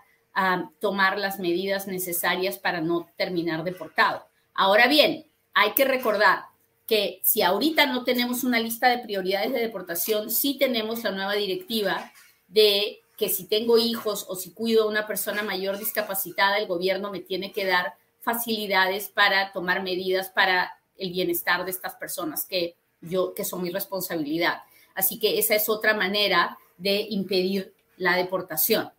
tomar 0.81 1.17
las 1.17 1.39
medidas 1.39 1.87
necesarias 1.87 2.57
para 2.57 2.81
no 2.81 3.09
terminar 3.15 3.63
deportado. 3.63 4.27
Ahora 4.53 4.87
bien, 4.87 5.25
hay 5.53 5.71
que 5.71 5.85
recordar 5.85 6.47
que 6.85 7.21
si 7.23 7.43
ahorita 7.43 7.85
no 7.85 8.03
tenemos 8.03 8.43
una 8.43 8.59
lista 8.59 8.89
de 8.89 8.97
prioridades 8.97 9.53
de 9.53 9.61
deportación, 9.61 10.29
sí 10.29 10.57
tenemos 10.57 11.01
la 11.05 11.11
nueva 11.11 11.35
directiva 11.35 12.11
de 12.49 12.99
que 13.17 13.29
si 13.29 13.45
tengo 13.45 13.77
hijos 13.77 14.25
o 14.27 14.35
si 14.35 14.51
cuido 14.51 14.83
a 14.83 14.89
una 14.89 15.07
persona 15.07 15.43
mayor 15.43 15.77
discapacitada, 15.77 16.57
el 16.57 16.67
gobierno 16.67 17.09
me 17.09 17.21
tiene 17.21 17.53
que 17.53 17.63
dar 17.63 17.93
facilidades 18.19 19.07
para 19.07 19.53
tomar 19.53 19.81
medidas 19.81 20.29
para 20.29 20.73
el 20.97 21.11
bienestar 21.11 21.63
de 21.63 21.71
estas 21.71 21.95
personas 21.95 22.45
que 22.45 22.75
yo 23.01 23.33
que 23.33 23.45
son 23.45 23.61
mi 23.61 23.69
responsabilidad. 23.69 24.61
Así 24.95 25.19
que 25.19 25.39
esa 25.39 25.55
es 25.55 25.69
otra 25.69 25.93
manera 25.93 26.57
de 26.77 27.07
impedir 27.09 27.73
la 27.97 28.15
deportación. 28.15 28.91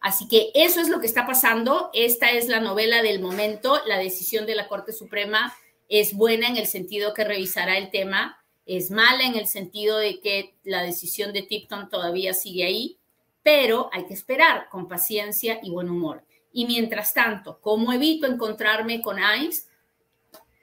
Así 0.00 0.28
que 0.28 0.50
eso 0.54 0.80
es 0.80 0.88
lo 0.88 1.00
que 1.00 1.06
está 1.06 1.26
pasando. 1.26 1.90
Esta 1.94 2.30
es 2.30 2.48
la 2.48 2.60
novela 2.60 3.02
del 3.02 3.20
momento. 3.20 3.80
La 3.86 3.98
decisión 3.98 4.46
de 4.46 4.54
la 4.54 4.68
Corte 4.68 4.92
Suprema 4.92 5.54
es 5.88 6.14
buena 6.14 6.48
en 6.48 6.56
el 6.56 6.66
sentido 6.66 7.14
que 7.14 7.24
revisará 7.24 7.78
el 7.78 7.90
tema, 7.90 8.38
es 8.66 8.90
mala 8.90 9.24
en 9.24 9.36
el 9.36 9.46
sentido 9.46 9.98
de 9.98 10.20
que 10.20 10.54
la 10.64 10.82
decisión 10.82 11.32
de 11.32 11.42
Tipton 11.42 11.90
todavía 11.90 12.32
sigue 12.32 12.64
ahí 12.64 12.98
pero 13.44 13.90
hay 13.92 14.06
que 14.06 14.14
esperar 14.14 14.68
con 14.70 14.88
paciencia 14.88 15.60
y 15.62 15.70
buen 15.70 15.88
humor. 15.88 16.24
Y 16.52 16.66
mientras 16.66 17.12
tanto, 17.12 17.60
¿cómo 17.60 17.92
evito 17.92 18.26
encontrarme 18.26 19.02
con 19.02 19.18
ICE? 19.18 19.68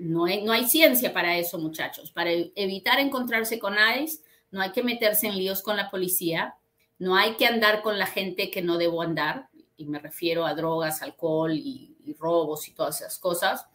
No 0.02 0.26
hay, 0.26 0.44
no 0.44 0.52
hay 0.52 0.68
ciencia 0.68 1.14
para 1.14 1.38
eso, 1.38 1.60
muchachos. 1.60 2.10
Para 2.12 2.32
evitar 2.32 3.00
encontrarse 3.00 3.60
con 3.60 3.76
ICE, 3.76 4.24
no 4.50 4.60
hay 4.62 4.72
que 4.72 4.82
meterse 4.82 5.28
en 5.28 5.38
líos 5.38 5.62
con 5.62 5.78
la 5.78 5.92
policía, 5.92 6.56
no 6.98 7.16
hay 7.16 7.36
que 7.36 7.46
andar 7.46 7.84
con 7.84 8.00
la 8.00 8.08
gente 8.08 8.50
que 8.50 8.64
no 8.64 8.80
debo 8.80 9.04
andar, 9.04 9.50
y 9.78 9.86
me 9.86 10.00
refiero 10.00 10.46
a 10.46 10.56
drogas, 10.56 11.04
alcohol 11.04 11.54
y, 11.54 11.96
y 12.04 12.14
robos 12.14 12.68
y 12.68 12.74
todas 12.74 13.02
esas 13.02 13.20
cosas. 13.20 13.68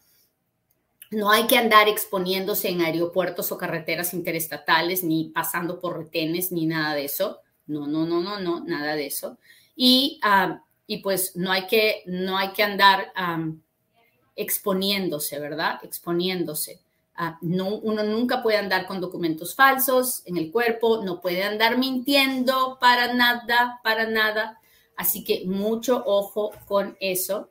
No 1.13 1.31
hay 1.31 1.47
que 1.47 1.59
andar 1.59 1.89
exponiéndose 1.89 2.71
en 2.71 2.81
aeropuertos 2.81 3.53
o 3.53 3.59
carreteras 3.59 4.13
interestatales, 4.13 5.05
ni 5.05 5.27
pasando 5.27 5.79
por 5.79 5.97
retenes, 5.97 6.51
ni 6.51 6.67
nada 6.67 6.97
de 6.97 7.05
eso. 7.05 7.41
No, 7.69 7.87
no, 7.87 8.05
no, 8.05 8.21
no, 8.21 8.41
no, 8.41 8.65
nada 8.65 8.97
de 8.97 9.07
eso. 9.07 9.39
Y, 9.77 10.19
ah, 10.25 10.63
y 10.89 10.99
pues 10.99 11.37
no 11.37 11.53
hay 11.53 11.69
que, 11.69 12.03
no 12.07 12.37
hay 12.37 12.49
que 12.51 12.65
andar 12.65 13.13
exponiéndose, 14.37 15.39
¿verdad? 15.41 15.81
Exponiéndose. 15.83 16.81
Ah, 17.17 17.39
no, 17.41 17.77
uno 17.77 18.03
nunca 18.03 18.43
puede 18.43 18.59
andar 18.59 18.87
con 18.87 19.01
documentos 19.01 19.55
falsos 19.55 20.23
en 20.27 20.37
el 20.37 20.53
cuerpo, 20.53 21.03
no 21.03 21.21
puede 21.21 21.43
andar 21.43 21.79
mintiendo 21.79 22.77
para 22.79 23.15
nada, 23.15 23.81
para 23.83 24.07
nada. 24.07 24.61
Así 24.97 25.25
que 25.25 25.45
mucho 25.47 26.03
ojo 26.07 26.53
con 26.67 26.97
eso. 27.01 27.51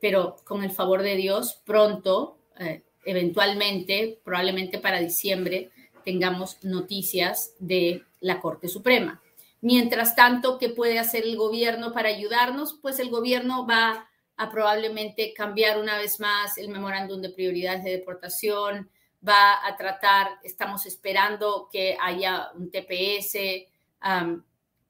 pero 0.00 0.36
con 0.44 0.64
el 0.64 0.70
favor 0.70 1.02
de 1.02 1.16
Dios, 1.16 1.60
pronto, 1.66 2.38
eh, 2.58 2.82
eventualmente, 3.04 4.18
probablemente 4.24 4.78
para 4.78 4.98
diciembre, 4.98 5.70
tengamos 6.06 6.56
noticias 6.64 7.52
de 7.58 8.02
la 8.20 8.40
Corte 8.40 8.68
Suprema. 8.68 9.20
Mientras 9.60 10.16
tanto, 10.16 10.58
¿qué 10.58 10.70
puede 10.70 10.98
hacer 10.98 11.24
el 11.24 11.36
gobierno 11.36 11.92
para 11.92 12.08
ayudarnos? 12.08 12.72
Pues 12.80 12.98
el 12.98 13.10
gobierno 13.10 13.66
va 13.66 14.08
a 14.36 14.50
probablemente 14.50 15.32
cambiar 15.34 15.78
una 15.78 15.98
vez 15.98 16.20
más 16.20 16.58
el 16.58 16.68
memorándum 16.68 17.20
de 17.20 17.30
prioridades 17.30 17.84
de 17.84 17.90
deportación, 17.90 18.90
va 19.26 19.66
a 19.66 19.76
tratar, 19.76 20.38
estamos 20.42 20.86
esperando 20.86 21.68
que 21.70 21.96
haya 22.00 22.50
un 22.54 22.70
TPS 22.70 23.38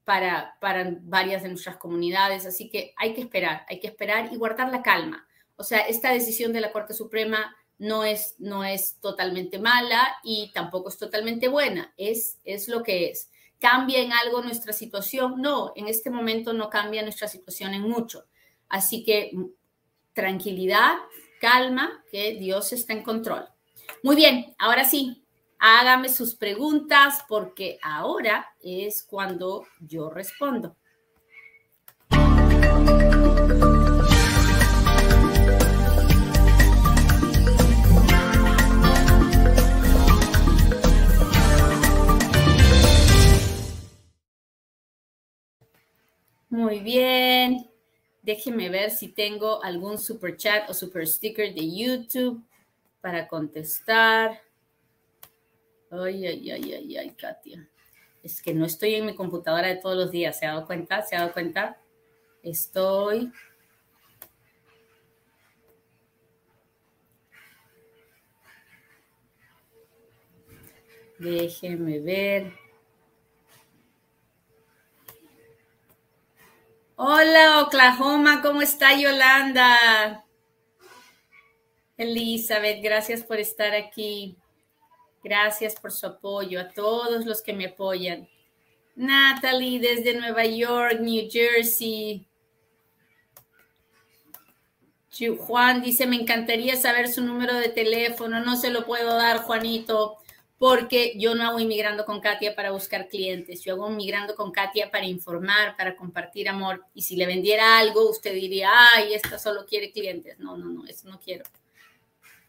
para, 0.04 0.56
para 0.60 0.96
varias 1.02 1.42
de 1.42 1.50
nuestras 1.50 1.76
comunidades, 1.76 2.46
así 2.46 2.68
que 2.68 2.94
hay 2.96 3.14
que 3.14 3.20
esperar, 3.20 3.64
hay 3.68 3.78
que 3.78 3.88
esperar 3.88 4.32
y 4.32 4.36
guardar 4.36 4.70
la 4.70 4.82
calma. 4.82 5.26
O 5.56 5.64
sea, 5.64 5.80
esta 5.80 6.12
decisión 6.12 6.52
de 6.52 6.60
la 6.60 6.72
Corte 6.72 6.94
Suprema 6.94 7.54
no 7.78 8.04
es, 8.04 8.36
no 8.38 8.64
es 8.64 8.98
totalmente 9.00 9.58
mala 9.58 10.16
y 10.22 10.50
tampoco 10.54 10.88
es 10.88 10.98
totalmente 10.98 11.48
buena, 11.48 11.92
es, 11.96 12.38
es 12.44 12.68
lo 12.68 12.82
que 12.82 13.10
es. 13.10 13.30
¿Cambia 13.58 14.00
en 14.00 14.12
algo 14.12 14.42
nuestra 14.42 14.72
situación? 14.72 15.40
No, 15.40 15.72
en 15.76 15.86
este 15.86 16.10
momento 16.10 16.52
no 16.52 16.68
cambia 16.68 17.02
nuestra 17.02 17.28
situación 17.28 17.74
en 17.74 17.82
mucho. 17.82 18.26
Así 18.72 19.04
que 19.04 19.30
mm, 19.34 19.44
tranquilidad, 20.14 20.94
calma, 21.40 22.02
que 22.10 22.36
Dios 22.36 22.72
está 22.72 22.94
en 22.94 23.02
control. 23.02 23.46
Muy 24.02 24.16
bien, 24.16 24.54
ahora 24.58 24.86
sí, 24.86 25.26
hágame 25.58 26.08
sus 26.08 26.34
preguntas 26.34 27.22
porque 27.28 27.78
ahora 27.82 28.48
es 28.62 29.02
cuando 29.02 29.66
yo 29.78 30.08
respondo. 30.08 30.74
Muy 46.48 46.80
bien. 46.80 47.71
Déjeme 48.22 48.68
ver 48.68 48.92
si 48.92 49.08
tengo 49.08 49.62
algún 49.64 49.98
super 49.98 50.36
chat 50.36 50.70
o 50.70 50.74
super 50.74 51.06
sticker 51.08 51.52
de 51.52 51.76
YouTube 51.76 52.40
para 53.00 53.26
contestar. 53.26 54.40
Ay, 55.90 56.26
ay, 56.26 56.50
ay, 56.52 56.72
ay, 56.72 56.96
ay, 56.96 57.10
Katia. 57.10 57.68
Es 58.22 58.40
que 58.40 58.54
no 58.54 58.64
estoy 58.64 58.94
en 58.94 59.06
mi 59.06 59.14
computadora 59.16 59.66
de 59.66 59.76
todos 59.76 59.96
los 59.96 60.12
días. 60.12 60.38
¿Se 60.38 60.46
ha 60.46 60.52
dado 60.52 60.66
cuenta? 60.66 61.02
¿Se 61.02 61.16
ha 61.16 61.20
dado 61.20 61.32
cuenta? 61.32 61.76
Estoy. 62.44 63.32
Déjeme 71.18 71.98
ver. 71.98 72.61
Hola, 77.04 77.62
Oklahoma, 77.62 78.40
¿cómo 78.42 78.62
está 78.62 78.96
Yolanda? 78.96 80.24
Elizabeth, 81.96 82.80
gracias 82.80 83.24
por 83.24 83.40
estar 83.40 83.74
aquí. 83.74 84.36
Gracias 85.24 85.74
por 85.74 85.90
su 85.90 86.06
apoyo, 86.06 86.60
a 86.60 86.68
todos 86.68 87.26
los 87.26 87.42
que 87.42 87.54
me 87.54 87.66
apoyan. 87.66 88.28
Natalie 88.94 89.80
desde 89.80 90.14
Nueva 90.14 90.44
York, 90.44 91.00
New 91.00 91.28
Jersey. 91.28 92.24
Juan 95.40 95.82
dice, 95.82 96.06
me 96.06 96.14
encantaría 96.14 96.76
saber 96.76 97.08
su 97.08 97.24
número 97.24 97.54
de 97.54 97.70
teléfono. 97.70 98.44
No 98.44 98.54
se 98.54 98.70
lo 98.70 98.86
puedo 98.86 99.16
dar, 99.16 99.38
Juanito 99.38 100.21
porque 100.62 101.14
yo 101.18 101.34
no 101.34 101.42
hago 101.42 101.58
inmigrando 101.58 102.04
con 102.04 102.20
Katia 102.20 102.54
para 102.54 102.70
buscar 102.70 103.08
clientes, 103.08 103.64
yo 103.64 103.72
hago 103.72 103.90
inmigrando 103.90 104.36
con 104.36 104.52
Katia 104.52 104.92
para 104.92 105.04
informar, 105.06 105.76
para 105.76 105.96
compartir 105.96 106.48
amor. 106.48 106.84
Y 106.94 107.02
si 107.02 107.16
le 107.16 107.26
vendiera 107.26 107.80
algo, 107.80 108.08
usted 108.08 108.32
diría, 108.32 108.70
ay, 108.94 109.12
esta 109.12 109.40
solo 109.40 109.66
quiere 109.66 109.90
clientes. 109.90 110.38
No, 110.38 110.56
no, 110.56 110.66
no, 110.66 110.86
eso 110.86 111.08
no 111.08 111.18
quiero. 111.18 111.44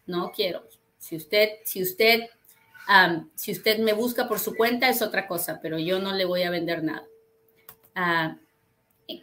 No 0.05 0.31
quiero. 0.31 0.63
Si 0.99 1.15
usted, 1.15 1.53
si 1.65 1.81
usted, 1.81 2.29
si 3.33 3.51
usted 3.51 3.79
me 3.79 3.93
busca 3.93 4.27
por 4.27 4.39
su 4.39 4.55
cuenta 4.55 4.89
es 4.89 5.01
otra 5.01 5.25
cosa, 5.25 5.59
pero 5.59 5.79
yo 5.79 5.97
no 5.97 6.13
le 6.13 6.25
voy 6.25 6.43
a 6.43 6.51
vender 6.51 6.83
nada. 6.83 7.07
Ah, 7.95 8.37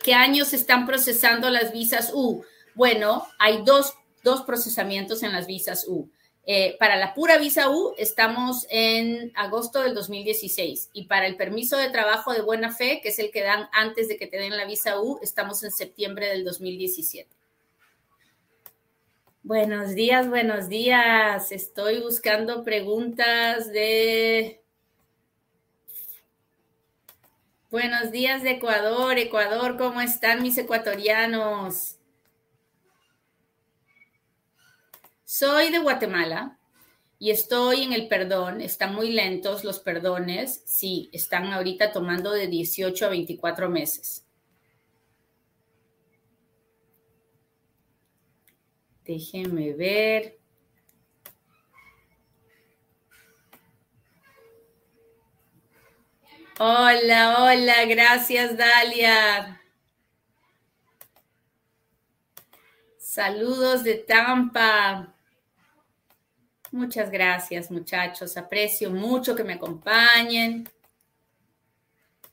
¿Qué 0.02 0.14
años 0.14 0.52
están 0.52 0.85
procesando 0.85 1.49
las 1.49 1.73
visas 1.73 2.11
U? 2.12 2.42
Bueno, 2.75 3.25
hay 3.38 3.62
dos, 3.64 3.94
dos 4.25 4.42
procesamientos 4.42 5.23
en 5.23 5.30
las 5.30 5.47
visas 5.47 5.85
U. 5.87 6.11
Eh, 6.52 6.76
para 6.80 6.97
la 6.97 7.14
pura 7.14 7.38
visa 7.38 7.71
U 7.71 7.95
estamos 7.97 8.66
en 8.71 9.30
agosto 9.37 9.85
del 9.85 9.95
2016 9.95 10.90
y 10.92 11.04
para 11.04 11.28
el 11.28 11.37
permiso 11.37 11.76
de 11.76 11.90
trabajo 11.90 12.33
de 12.33 12.42
buena 12.42 12.75
fe, 12.75 12.99
que 13.00 13.11
es 13.11 13.21
el 13.21 13.30
que 13.30 13.45
dan 13.45 13.69
antes 13.73 14.09
de 14.09 14.16
que 14.16 14.26
te 14.26 14.37
den 14.37 14.57
la 14.57 14.64
visa 14.64 15.00
U, 15.00 15.21
estamos 15.23 15.62
en 15.62 15.71
septiembre 15.71 16.26
del 16.26 16.45
2017. 16.45 17.30
Buenos 19.45 19.95
días, 19.95 20.28
buenos 20.28 20.69
días. 20.69 21.52
Estoy 21.52 22.00
buscando 22.00 22.64
preguntas 22.64 23.71
de... 23.71 24.61
Buenos 27.71 28.11
días 28.11 28.42
de 28.42 28.50
Ecuador. 28.50 29.16
Ecuador, 29.19 29.76
¿cómo 29.78 30.00
están 30.00 30.42
mis 30.42 30.59
ecuatorianos? 30.59 32.00
Soy 35.32 35.70
de 35.70 35.78
Guatemala 35.78 36.58
y 37.20 37.30
estoy 37.30 37.84
en 37.84 37.92
el 37.92 38.08
perdón. 38.08 38.60
Están 38.60 38.96
muy 38.96 39.12
lentos 39.12 39.62
los 39.62 39.78
perdones. 39.78 40.64
Sí, 40.66 41.08
están 41.12 41.52
ahorita 41.52 41.92
tomando 41.92 42.32
de 42.32 42.49
18 42.49 43.06
a 43.06 43.10
24 43.10 43.70
meses. 43.70 44.26
Déjenme 49.04 49.72
ver. 49.75 50.40
Hola, 56.58 57.44
hola, 57.44 57.84
gracias 57.84 58.56
Dalia. 58.56 59.62
Saludos 62.99 63.84
de 63.84 63.94
Tampa. 63.94 65.14
Muchas 66.72 67.10
gracias 67.10 67.68
muchachos, 67.70 68.36
aprecio 68.36 68.90
mucho 68.90 69.34
que 69.34 69.42
me 69.42 69.54
acompañen. 69.54 70.68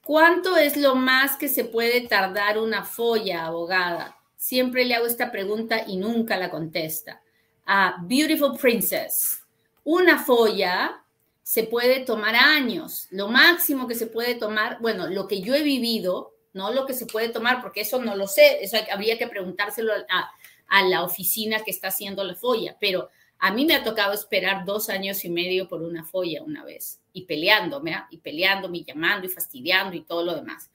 ¿Cuánto 0.04 0.56
es 0.56 0.78
lo 0.78 0.96
más 0.96 1.38
que 1.38 1.50
se 1.50 1.66
puede 1.66 2.02
tardar 2.08 2.60
una 2.60 2.84
folla, 2.86 3.46
abogada? 3.46 4.16
Siempre 4.36 4.86
le 4.86 4.94
hago 4.94 5.08
esta 5.08 5.32
pregunta 5.32 5.84
y 5.88 5.98
nunca 5.98 6.38
la 6.38 6.52
contesta. 6.52 7.22
A 7.66 7.98
Beautiful 8.04 8.58
Princess, 8.58 9.44
una 9.84 10.24
folla 10.24 11.04
se 11.42 11.64
puede 11.64 12.02
tomar 12.02 12.36
años. 12.36 13.08
Lo 13.10 13.30
máximo 13.30 13.88
que 13.88 13.96
se 13.96 14.06
puede 14.06 14.36
tomar, 14.36 14.78
bueno, 14.80 15.08
lo 15.08 15.28
que 15.28 15.42
yo 15.42 15.56
he 15.56 15.64
vivido, 15.64 16.36
no 16.54 16.72
lo 16.72 16.86
que 16.86 16.94
se 16.94 17.08
puede 17.08 17.30
tomar, 17.30 17.60
porque 17.62 17.82
eso 17.82 18.00
no 18.02 18.16
lo 18.16 18.28
sé, 18.28 18.64
eso 18.64 18.78
habría 18.94 19.18
que 19.18 19.28
preguntárselo 19.28 19.94
a, 19.94 20.32
a 20.68 20.84
la 20.84 21.04
oficina 21.04 21.64
que 21.64 21.72
está 21.72 21.88
haciendo 21.88 22.24
la 22.24 22.36
folla, 22.36 22.78
pero 22.80 23.10
a 23.40 23.54
mí 23.54 23.66
me 23.66 23.76
ha 23.76 23.84
tocado 23.84 24.14
esperar 24.14 24.66
dos 24.66 24.90
años 24.90 25.24
y 25.26 25.30
medio 25.30 25.68
por 25.68 25.82
una 25.82 26.04
folla 26.04 26.44
una 26.44 26.64
vez 26.66 27.00
y 27.14 27.26
peleándome, 27.26 27.94
¿ah? 27.94 28.08
y 28.10 28.18
peleándome, 28.18 28.80
y 28.80 28.84
llamando 28.86 29.28
y 29.28 29.30
fastidiando 29.30 29.96
y 29.96 30.02
todo 30.02 30.24
lo 30.24 30.36
demás. 30.36 30.72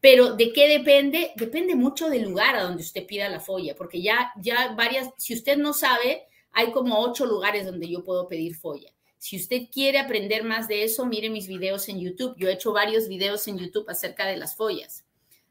Pero 0.00 0.34
¿de 0.34 0.52
qué 0.52 0.68
depende? 0.68 1.32
Depende 1.36 1.74
mucho 1.74 2.08
del 2.08 2.22
lugar 2.22 2.56
a 2.56 2.62
donde 2.62 2.82
usted 2.82 3.06
pida 3.06 3.28
la 3.28 3.40
folla, 3.40 3.74
porque 3.74 4.00
ya, 4.00 4.32
ya 4.40 4.72
varias, 4.74 5.10
si 5.18 5.34
usted 5.34 5.58
no 5.58 5.72
sabe, 5.72 6.26
hay 6.52 6.72
como 6.72 6.98
ocho 7.00 7.26
lugares 7.26 7.66
donde 7.66 7.88
yo 7.88 8.02
puedo 8.02 8.26
pedir 8.26 8.54
folla. 8.56 8.90
Si 9.18 9.36
usted 9.36 9.64
quiere 9.70 9.98
aprender 9.98 10.44
más 10.44 10.66
de 10.66 10.82
eso, 10.82 11.04
mire 11.04 11.28
mis 11.28 11.46
videos 11.46 11.88
en 11.90 12.00
YouTube. 12.00 12.34
Yo 12.38 12.48
he 12.48 12.54
hecho 12.54 12.72
varios 12.72 13.06
videos 13.06 13.46
en 13.48 13.58
YouTube 13.58 13.88
acerca 13.90 14.26
de 14.26 14.38
las 14.38 14.56
follas. 14.56 15.04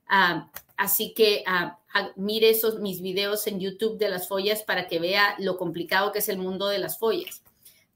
Ah, 0.09 0.51
así 0.75 1.13
que 1.13 1.43
ah, 1.45 1.79
ah, 1.93 2.09
mire 2.15 2.49
esos 2.49 2.79
mis 2.79 3.01
videos 3.01 3.47
en 3.47 3.59
YouTube 3.59 3.97
de 3.97 4.09
las 4.09 4.27
follas 4.27 4.63
para 4.63 4.87
que 4.87 4.99
vea 4.99 5.35
lo 5.39 5.57
complicado 5.57 6.11
que 6.11 6.19
es 6.19 6.29
el 6.29 6.39
mundo 6.39 6.67
de 6.67 6.79
las 6.79 6.99
follas. 6.99 7.43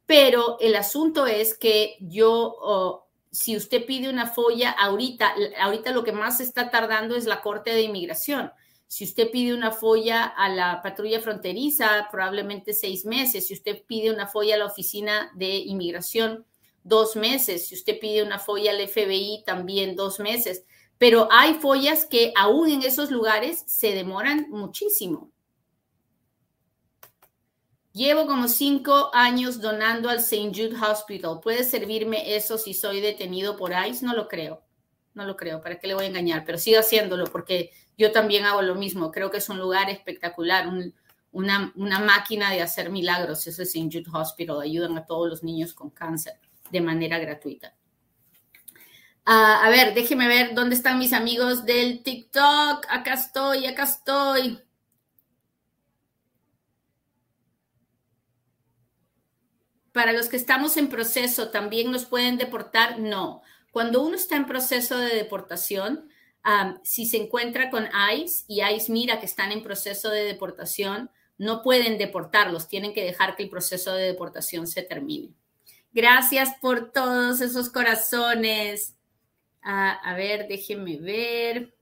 Pero 0.05 0.57
el 0.59 0.75
asunto 0.75 1.25
es 1.27 1.57
que 1.57 1.97
yo, 1.99 3.07
si 3.31 3.57
usted 3.57 3.85
pide 3.85 4.09
una 4.09 4.27
folla 4.27 4.71
ahorita, 4.71 5.33
ahorita 5.59 5.91
lo 5.91 6.03
que 6.03 6.11
más 6.11 6.39
está 6.39 6.69
tardando 6.69 7.15
es 7.15 7.25
la 7.25 7.41
Corte 7.41 7.71
de 7.73 7.81
Inmigración. 7.81 8.51
Si 8.93 9.05
usted 9.05 9.31
pide 9.31 9.55
una 9.55 9.71
folla 9.71 10.25
a 10.25 10.49
la 10.49 10.83
patrulla 10.83 11.19
fronteriza, 11.19 12.09
probablemente 12.11 12.73
seis 12.73 13.05
meses. 13.05 13.47
Si 13.47 13.55
usted 13.55 13.81
pide 13.87 14.11
una 14.11 14.27
folla 14.27 14.53
a 14.53 14.59
la 14.59 14.67
oficina 14.67 15.31
de 15.33 15.55
inmigración, 15.55 16.45
dos 16.83 17.15
meses. 17.15 17.69
Si 17.69 17.73
usted 17.73 17.97
pide 17.99 18.21
una 18.21 18.37
folla 18.37 18.69
al 18.69 18.87
FBI, 18.87 19.43
también 19.47 19.95
dos 19.95 20.19
meses. 20.19 20.65
Pero 21.03 21.27
hay 21.29 21.55
follas 21.55 22.05
que 22.05 22.31
aún 22.33 22.69
en 22.69 22.83
esos 22.83 23.11
lugares 23.11 23.61
se 23.67 23.91
demoran 23.93 24.47
muchísimo. 24.49 25.33
Llevo 27.91 28.25
como 28.25 28.47
cinco 28.47 29.11
años 29.13 29.59
donando 29.59 30.07
al 30.07 30.19
St. 30.19 30.51
Jude 30.55 30.77
Hospital. 30.81 31.41
¿Puede 31.41 31.65
servirme 31.65 32.37
eso 32.37 32.57
si 32.57 32.73
soy 32.73 33.01
detenido 33.01 33.57
por 33.57 33.73
ICE? 33.73 34.05
No 34.05 34.13
lo 34.15 34.29
creo. 34.29 34.63
No 35.13 35.25
lo 35.25 35.35
creo. 35.35 35.59
¿Para 35.59 35.77
qué 35.77 35.87
le 35.87 35.95
voy 35.95 36.05
a 36.05 36.07
engañar? 36.07 36.45
Pero 36.45 36.57
sigo 36.57 36.79
haciéndolo 36.79 37.25
porque 37.25 37.71
yo 37.97 38.13
también 38.13 38.45
hago 38.45 38.61
lo 38.61 38.75
mismo. 38.75 39.11
Creo 39.11 39.29
que 39.29 39.39
es 39.39 39.49
un 39.49 39.59
lugar 39.59 39.89
espectacular, 39.89 40.69
una, 41.33 41.73
máquina 41.99 42.49
de 42.49 42.61
hacer 42.61 42.89
milagros. 42.89 43.45
Es 43.45 43.59
St. 43.59 43.89
Jude 43.91 44.09
Hospital. 44.17 44.61
Ayudan 44.61 44.97
a 44.97 45.05
todos 45.05 45.27
los 45.27 45.43
niños 45.43 45.73
con 45.73 45.89
cáncer 45.89 46.39
de 46.71 46.79
manera 46.79 47.19
gratuita. 47.19 47.75
Ah, 49.25 49.61
a 49.63 49.69
ver, 49.69 49.93
déjeme 49.93 50.27
ver 50.27 50.53
dónde 50.53 50.75
están 50.75 50.99
mis 50.99 51.13
amigos 51.13 51.65
del 51.65 52.03
TikTok. 52.03 52.85
Acá 52.89 53.13
estoy, 53.13 53.65
acá 53.65 53.83
estoy. 53.83 54.59
Para 59.93 60.11
los 60.11 60.27
que 60.27 60.35
estamos 60.35 60.75
en 60.75 60.89
proceso, 60.89 61.51
¿también 61.51 61.91
nos 61.91 62.05
pueden 62.05 62.37
deportar? 62.37 62.99
No. 62.99 63.41
Cuando 63.71 64.01
uno 64.03 64.15
está 64.15 64.35
en 64.35 64.45
proceso 64.45 64.97
de 64.97 65.15
deportación, 65.15 66.09
si 66.83 67.05
se 67.05 67.17
encuentra 67.17 67.69
con 67.69 67.87
ICE 68.13 68.43
y 68.47 68.61
ICE 68.61 68.91
mira 68.91 69.19
que 69.19 69.25
están 69.25 69.51
en 69.51 69.63
proceso 69.63 70.09
de 70.09 70.25
deportación, 70.25 71.09
no 71.37 71.61
pueden 71.61 71.97
deportarlos, 71.97 72.67
tienen 72.67 72.93
que 72.93 73.03
dejar 73.03 73.35
que 73.35 73.43
el 73.43 73.49
proceso 73.49 73.93
de 73.93 74.03
deportación 74.03 74.67
se 74.67 74.81
termine. 74.83 75.33
Gracias 75.93 76.49
por 76.59 76.91
todos 76.91 77.39
esos 77.39 77.69
corazones. 77.69 78.95
Ah, 79.63 79.99
a 80.03 80.15
ver, 80.15 80.47
déjenme 80.47 80.97
ver. 80.99 81.73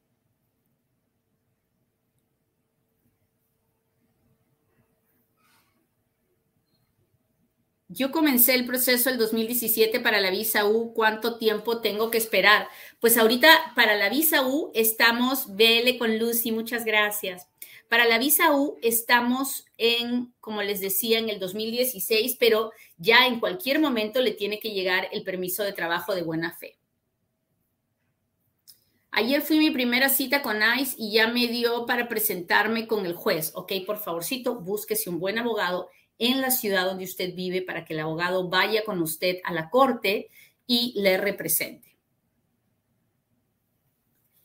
Yo 7.94 8.12
comencé 8.12 8.54
el 8.56 8.66
proceso 8.66 9.10
el 9.10 9.18
2017 9.18 10.00
para 10.00 10.22
la 10.22 10.32
visa 10.32 10.66
U. 10.66 10.94
¿Cuánto 10.94 11.38
tiempo 11.38 11.82
tengo 11.82 12.10
que 12.10 12.18
esperar? 12.18 12.68
Pues 13.02 13.18
ahorita 13.18 13.74
para 13.76 13.96
la 13.98 14.10
visa 14.10 14.48
U 14.48 14.72
estamos, 14.74 15.56
vele 15.56 15.98
con 15.98 16.18
Lucy, 16.18 16.52
muchas 16.54 16.86
gracias. 16.86 17.48
Para 17.90 18.06
la 18.06 18.18
visa 18.18 18.56
U 18.56 18.78
estamos 18.82 19.66
en, 19.78 20.34
como 20.40 20.62
les 20.64 20.80
decía, 20.80 21.20
en 21.20 21.30
el 21.30 21.40
2016, 21.40 22.38
pero 22.40 22.72
ya 22.98 23.28
en 23.28 23.42
cualquier 23.42 23.80
momento 23.80 24.22
le 24.22 24.32
tiene 24.32 24.60
que 24.60 24.72
llegar 24.72 25.10
el 25.12 25.24
permiso 25.24 25.64
de 25.64 25.74
trabajo 25.74 26.16
de 26.16 26.22
buena 26.24 26.54
fe. 26.54 26.81
Ayer 29.14 29.42
fui 29.42 29.60
mi 29.60 29.72
primera 29.72 30.08
cita 30.08 30.42
con 30.42 30.62
ICE 30.62 30.96
y 30.98 31.12
ya 31.12 31.28
me 31.28 31.48
dio 31.48 31.86
para 31.86 32.08
presentarme 32.08 32.88
con 32.88 33.06
el 33.06 33.14
juez. 33.14 33.52
Ok, 33.56 33.74
por 33.86 33.98
favorcito, 33.98 34.56
búsquese 34.56 35.10
un 35.10 35.20
buen 35.20 35.38
abogado 35.38 35.90
en 36.18 36.40
la 36.40 36.50
ciudad 36.50 36.86
donde 36.86 37.04
usted 37.04 37.36
vive 37.36 37.62
para 37.62 37.84
que 37.84 37.94
el 37.94 38.00
abogado 38.00 38.48
vaya 38.48 38.86
con 38.86 39.02
usted 39.02 39.40
a 39.44 39.52
la 39.52 39.70
corte 39.70 40.30
y 40.66 40.94
le 40.96 41.18
represente. 41.18 41.98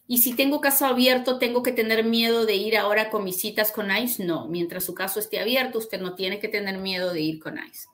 Y 0.08 0.18
si 0.18 0.34
tengo 0.34 0.60
caso 0.60 0.86
abierto, 0.86 1.38
¿tengo 1.38 1.62
que 1.62 1.72
tener 1.72 2.04
miedo 2.04 2.44
de 2.44 2.56
ir 2.56 2.76
ahora 2.76 3.08
con 3.08 3.22
mis 3.22 3.40
citas 3.40 3.70
con 3.70 3.96
ICE? 3.96 4.24
No, 4.24 4.48
mientras 4.48 4.84
su 4.84 4.94
caso 4.94 5.20
esté 5.20 5.38
abierto, 5.38 5.78
usted 5.78 6.00
no 6.00 6.14
tiene 6.16 6.40
que 6.40 6.48
tener 6.48 6.78
miedo 6.78 7.12
de 7.12 7.20
ir 7.20 7.40
con 7.40 7.56
ICE. 7.58 7.88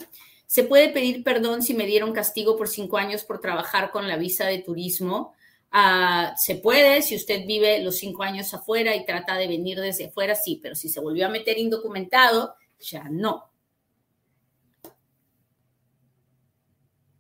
¿Se 0.47 0.65
puede 0.65 0.89
pedir 0.89 1.23
perdón 1.23 1.63
si 1.63 1.75
me 1.75 1.87
dieron 1.87 2.13
castigo 2.13 2.57
por 2.57 2.69
cinco 2.69 2.97
años 2.97 3.25
por 3.25 3.41
trabajar 3.41 3.91
con 3.91 4.09
la 4.09 4.17
visa 4.17 4.47
de 4.47 4.59
turismo? 4.59 5.35
Ah, 5.73 6.35
se 6.37 6.57
puede, 6.57 7.03
si 7.03 7.17
usted 7.17 7.47
vive 7.47 7.83
los 7.83 7.97
cinco 7.97 8.23
años 8.23 8.53
afuera 8.53 8.95
y 8.95 9.07
trata 9.07 9.37
de 9.37 9.49
venir 9.49 9.81
desde 9.81 10.07
afuera, 10.07 10.35
sí, 10.35 10.61
pero 10.63 10.75
si 10.75 10.89
se 10.89 11.01
volvió 11.01 11.27
a 11.27 11.31
meter 11.31 11.59
indocumentado, 11.59 12.55
ya 12.79 13.05
no. 13.11 13.53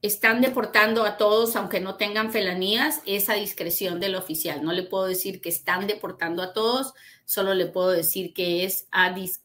están 0.02 0.40
deportando 0.40 1.04
a 1.04 1.16
todos, 1.16 1.54
aunque 1.54 1.78
no 1.78 1.96
tengan 1.96 2.32
felanías, 2.32 3.00
esa 3.06 3.34
discreción 3.34 4.00
del 4.00 4.16
oficial. 4.16 4.64
No 4.64 4.72
le 4.72 4.82
puedo 4.82 5.06
decir 5.06 5.40
que 5.40 5.48
están 5.48 5.86
deportando 5.86 6.42
a 6.42 6.52
todos, 6.52 6.92
solo 7.24 7.54
le 7.54 7.66
puedo 7.66 7.90
decir 7.90 8.34
que 8.34 8.64
es 8.64 8.88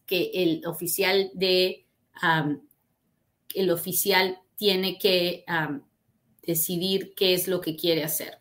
que 0.07 0.31
el 0.33 0.65
oficial 0.65 1.29
de 1.35 1.85
el 3.53 3.69
oficial 3.69 4.39
tiene 4.55 4.97
que 4.97 5.45
decidir 6.41 7.13
qué 7.15 7.35
es 7.35 7.47
lo 7.47 7.61
que 7.61 7.75
quiere 7.75 8.03
hacer. 8.03 8.39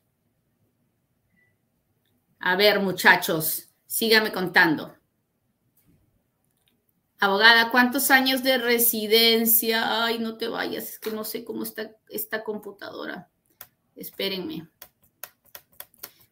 A 2.47 2.55
ver, 2.55 2.79
muchachos, 2.79 3.71
sígame 3.89 4.31
contando. 4.31 4.95
Abogada, 7.19 7.73
¿cuántos 7.73 8.13
años 8.13 8.45
de 8.45 8.57
residencia? 8.57 10.05
Ay, 10.05 10.21
no 10.21 10.37
te 10.37 10.47
vayas, 10.47 10.91
es 10.91 10.99
que 11.01 11.11
no 11.11 11.25
sé 11.25 11.45
cómo 11.45 11.65
está 11.65 11.91
esta 12.09 12.45
computadora. 12.45 13.29
Espérenme. 13.97 14.69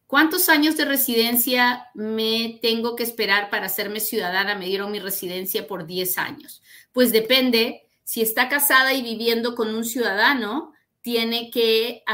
¿Cuántos 0.07 0.47
años 0.47 0.77
de 0.77 0.85
residencia 0.85 1.89
me 1.93 2.59
tengo 2.61 2.95
que 2.95 3.03
esperar 3.03 3.49
para 3.49 3.65
hacerme 3.65 3.99
ciudadana? 3.99 4.55
Me 4.55 4.67
dieron 4.67 4.93
mi 4.93 5.01
residencia 5.01 5.67
por 5.67 5.85
10 5.85 6.17
años. 6.17 6.63
Pues 6.93 7.11
depende, 7.11 7.89
si 8.05 8.21
está 8.21 8.47
casada 8.47 8.93
y 8.93 9.01
viviendo 9.01 9.53
con 9.53 9.75
un 9.75 9.83
ciudadano, 9.83 10.71
tiene 11.01 11.51
que, 11.51 12.05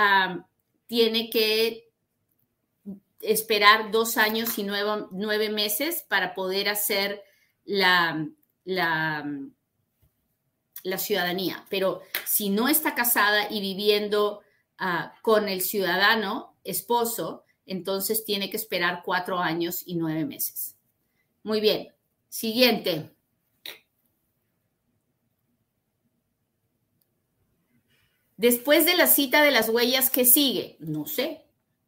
tiene 0.88 1.30
que 1.30 1.91
esperar 3.22 3.92
dos 3.92 4.18
años 4.18 4.58
y 4.58 4.64
nueve 4.64 5.50
meses 5.50 6.04
para 6.08 6.34
poder 6.34 6.70
hacer 6.70 7.24
la, 7.66 8.28
la, 8.66 9.26
ciudadanía. 10.98 11.66
Pero 11.70 12.02
si 12.26 12.50
no 12.50 12.68
está 12.68 12.96
casada 12.96 13.48
y 13.50 13.62
viviendo 13.62 14.42
ah, 14.78 15.14
con 15.22 15.50
el 15.50 15.62
ciudadano, 15.62 16.56
esposo, 16.64 17.44
entonces 17.66 18.26
tiene 18.26 18.50
que 18.50 18.58
esperar 18.58 19.02
cuatro 19.04 19.40
años 19.40 19.84
y 19.86 19.96
nueve 19.96 20.26
meses. 20.26 20.76
Muy 21.44 21.60
bien. 21.62 21.94
Siguiente. 22.30 23.12
Después 28.38 28.86
de 28.86 28.98
la 28.98 29.06
cita 29.06 29.44
de 29.44 29.52
las 29.52 29.70
huellas, 29.70 30.10
¿qué 30.10 30.26
sigue? 30.26 30.78
No 30.80 31.06
sé, 31.06 31.41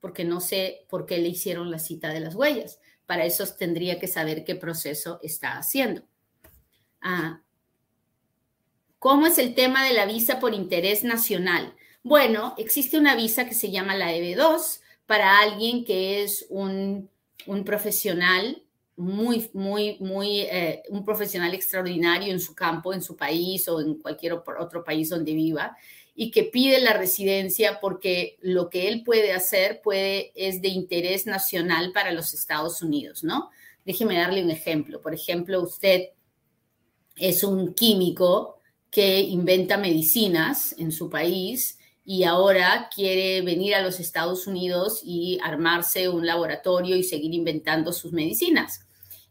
porque 0.04 0.26
no 0.26 0.42
sé 0.42 0.86
por 0.90 1.06
qué 1.06 1.18
le 1.18 1.30
hicieron 1.30 1.72
la 1.72 1.80
cita 1.80 2.10
de 2.10 2.20
las 2.20 2.36
huellas. 2.36 2.78
Para 3.06 3.24
eso 3.24 3.46
tendría 3.58 4.02
que 4.02 4.08
saber 4.08 4.44
qué 4.44 4.54
proceso 4.54 5.18
está 5.24 5.58
haciendo. 5.58 6.02
Ah, 7.02 7.42
¿Cómo 9.00 9.28
es 9.28 9.38
el 9.38 9.56
tema 9.56 9.86
de 9.86 9.94
la 9.94 10.06
visa 10.06 10.42
por 10.42 10.54
interés 10.54 11.06
nacional? 11.06 11.74
Bueno, 12.04 12.54
existe 12.58 12.98
una 12.98 13.16
visa 13.16 13.46
que 13.46 13.54
se 13.54 13.72
llama 13.72 13.96
la 13.96 14.14
EB2 14.14 14.82
para 15.06 15.40
alguien 15.40 15.86
que 15.86 16.22
es 16.22 16.48
un, 16.50 17.10
profesional 17.64 18.62
muy, 18.98 19.50
muy, 19.54 19.96
muy, 20.02 20.42
eh, 20.42 20.84
un 20.90 21.06
profesional 21.06 21.54
extraordinario 21.54 22.34
en 22.34 22.42
su 22.42 22.54
campo, 22.54 22.94
en 22.94 23.02
su 23.02 23.16
país 23.16 23.70
o 23.70 23.80
en 23.80 24.02
cualquier 24.02 24.34
otro 24.34 24.84
país 24.84 25.08
donde 25.08 25.34
viva 25.34 25.78
y 26.16 26.32
que 26.32 26.44
pide 26.44 26.80
la 26.80 26.94
residencia 26.94 27.80
porque 27.80 28.38
lo 28.42 28.70
que 28.70 28.88
él 28.88 29.04
puede 29.04 29.34
hacer 29.34 29.82
es 30.36 30.62
de 30.62 30.68
interés 30.68 31.26
nacional 31.26 31.92
para 31.92 32.12
los 32.12 32.34
Estados 32.34 32.82
Unidos, 32.82 33.24
¿no? 33.24 33.50
Déjeme 33.86 34.18
darle 34.18 34.44
un 34.44 34.52
ejemplo. 34.52 35.02
Por 35.02 35.14
ejemplo, 35.14 35.62
usted 35.62 36.10
es 37.16 37.44
un 37.44 37.74
químico 37.74 38.60
que 38.92 39.22
inventa 39.22 39.78
medicinas 39.78 40.76
en 40.78 40.92
su 40.92 41.10
país 41.10 41.80
y 42.06 42.26
ahora 42.26 42.90
quiere 42.94 43.42
venir 43.42 43.76
a 43.76 43.82
los 43.82 44.00
Estados 44.00 44.46
Unidos 44.46 45.02
y 45.04 45.40
armarse 45.42 46.10
un 46.10 46.26
laboratorio 46.26 46.96
y 46.96 47.04
seguir 47.04 47.34
inventando 47.34 47.92
sus 47.92 48.12
medicinas. 48.12 48.82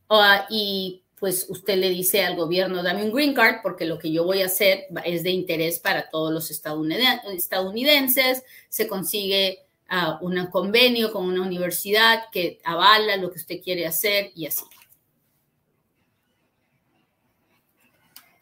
Ah, 0.09 0.47
y 0.51 1.02
pues 1.23 1.47
usted 1.49 1.77
le 1.77 1.89
dice 1.89 2.25
al 2.25 2.35
gobierno, 2.35 2.83
dame 2.83 3.05
un 3.05 3.13
green 3.13 3.33
card 3.33 3.61
porque 3.63 3.85
lo 3.85 3.97
que 3.97 4.11
yo 4.11 4.25
voy 4.25 4.43
a 4.43 4.47
hacer 4.47 4.87
es 5.05 5.23
de 5.23 5.31
interés 5.31 5.79
para 5.79 6.11
todos 6.11 6.33
los 6.33 6.51
estadounidenses, 6.51 8.43
se 8.69 8.89
consigue 8.89 9.61
uh, 9.89 10.17
un 10.27 10.45
convenio 10.47 11.13
con 11.13 11.27
una 11.27 11.43
universidad 11.43 12.25
que 12.33 12.59
avala 12.65 13.17
lo 13.19 13.31
que 13.31 13.39
usted 13.39 13.63
quiere 13.63 13.87
hacer 13.87 14.33
y 14.35 14.47
así. 14.47 14.65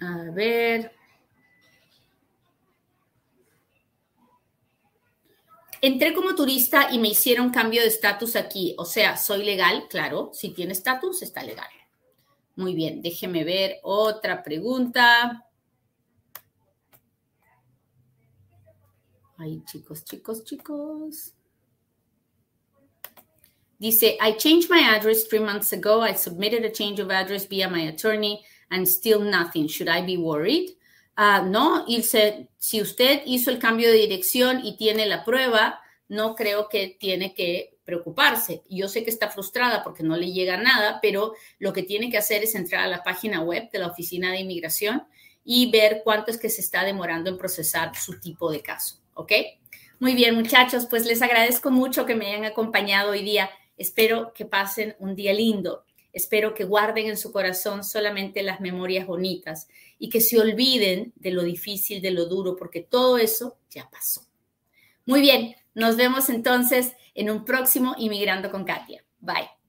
A 0.00 0.30
ver. 0.32 0.90
Entré 5.82 6.14
como 6.14 6.34
turista 6.34 6.88
y 6.90 6.98
me 6.98 7.08
hicieron 7.08 7.50
cambio 7.50 7.82
de 7.82 7.88
estatus 7.88 8.36
aquí. 8.36 8.74
O 8.78 8.86
sea, 8.86 9.18
soy 9.18 9.44
legal, 9.44 9.86
claro. 9.90 10.30
Si 10.32 10.48
tiene 10.54 10.72
estatus, 10.72 11.20
está 11.20 11.42
legal. 11.42 11.68
Muy 12.60 12.74
bien, 12.74 13.00
déjeme 13.00 13.42
ver 13.42 13.78
otra 13.82 14.42
pregunta. 14.42 15.46
Ay, 19.38 19.62
chicos, 19.64 20.04
chicos, 20.04 20.44
chicos. 20.44 21.32
Dice, 23.78 24.18
I 24.20 24.36
changed 24.36 24.68
my 24.68 24.94
address 24.94 25.26
three 25.26 25.40
months 25.40 25.72
ago. 25.72 26.02
I 26.02 26.12
submitted 26.12 26.66
a 26.66 26.70
change 26.70 27.00
of 27.00 27.10
address 27.10 27.46
via 27.46 27.66
my 27.66 27.88
attorney 27.88 28.44
and 28.70 28.86
still 28.86 29.20
nothing. 29.20 29.66
Should 29.66 29.88
I 29.88 30.02
be 30.02 30.18
worried? 30.18 30.76
Uh, 31.16 31.40
no, 31.48 31.86
Ilse, 31.88 32.46
si 32.58 32.82
usted 32.82 33.22
hizo 33.24 33.50
el 33.50 33.58
cambio 33.58 33.90
de 33.90 34.06
dirección 34.06 34.60
y 34.62 34.76
tiene 34.76 35.06
la 35.06 35.24
prueba, 35.24 35.80
no 36.10 36.34
creo 36.34 36.68
que 36.68 36.98
tiene 37.00 37.32
que 37.32 37.78
preocuparse. 37.90 38.62
Yo 38.68 38.88
sé 38.88 39.02
que 39.02 39.10
está 39.10 39.30
frustrada 39.30 39.82
porque 39.82 40.04
no 40.04 40.16
le 40.16 40.30
llega 40.30 40.56
nada, 40.56 41.00
pero 41.02 41.34
lo 41.58 41.72
que 41.72 41.82
tiene 41.82 42.08
que 42.08 42.18
hacer 42.18 42.44
es 42.44 42.54
entrar 42.54 42.84
a 42.84 42.88
la 42.88 43.02
página 43.02 43.42
web 43.42 43.68
de 43.72 43.80
la 43.80 43.88
Oficina 43.88 44.30
de 44.30 44.38
Inmigración 44.38 45.02
y 45.44 45.72
ver 45.72 46.02
cuánto 46.04 46.30
es 46.30 46.38
que 46.38 46.48
se 46.48 46.60
está 46.60 46.84
demorando 46.84 47.30
en 47.30 47.36
procesar 47.36 47.96
su 47.96 48.20
tipo 48.20 48.52
de 48.52 48.62
caso. 48.62 49.00
¿Ok? 49.14 49.32
Muy 49.98 50.14
bien, 50.14 50.36
muchachos, 50.36 50.86
pues 50.88 51.04
les 51.04 51.20
agradezco 51.20 51.72
mucho 51.72 52.06
que 52.06 52.14
me 52.14 52.28
hayan 52.28 52.44
acompañado 52.44 53.10
hoy 53.10 53.24
día. 53.24 53.50
Espero 53.76 54.32
que 54.32 54.44
pasen 54.44 54.94
un 55.00 55.16
día 55.16 55.32
lindo. 55.32 55.84
Espero 56.12 56.54
que 56.54 56.64
guarden 56.64 57.08
en 57.08 57.16
su 57.16 57.32
corazón 57.32 57.82
solamente 57.82 58.44
las 58.44 58.60
memorias 58.60 59.06
bonitas 59.06 59.66
y 59.98 60.08
que 60.08 60.20
se 60.20 60.38
olviden 60.38 61.12
de 61.16 61.32
lo 61.32 61.42
difícil, 61.42 62.00
de 62.00 62.12
lo 62.12 62.26
duro, 62.26 62.54
porque 62.56 62.82
todo 62.82 63.18
eso 63.18 63.58
ya 63.68 63.90
pasó. 63.90 64.22
Muy 65.06 65.20
bien, 65.20 65.56
nos 65.74 65.96
vemos 65.96 66.28
entonces 66.28 66.94
en 67.14 67.30
un 67.30 67.44
próximo 67.44 67.94
Inmigrando 67.98 68.50
con 68.50 68.64
Katia. 68.64 69.04
Bye. 69.18 69.59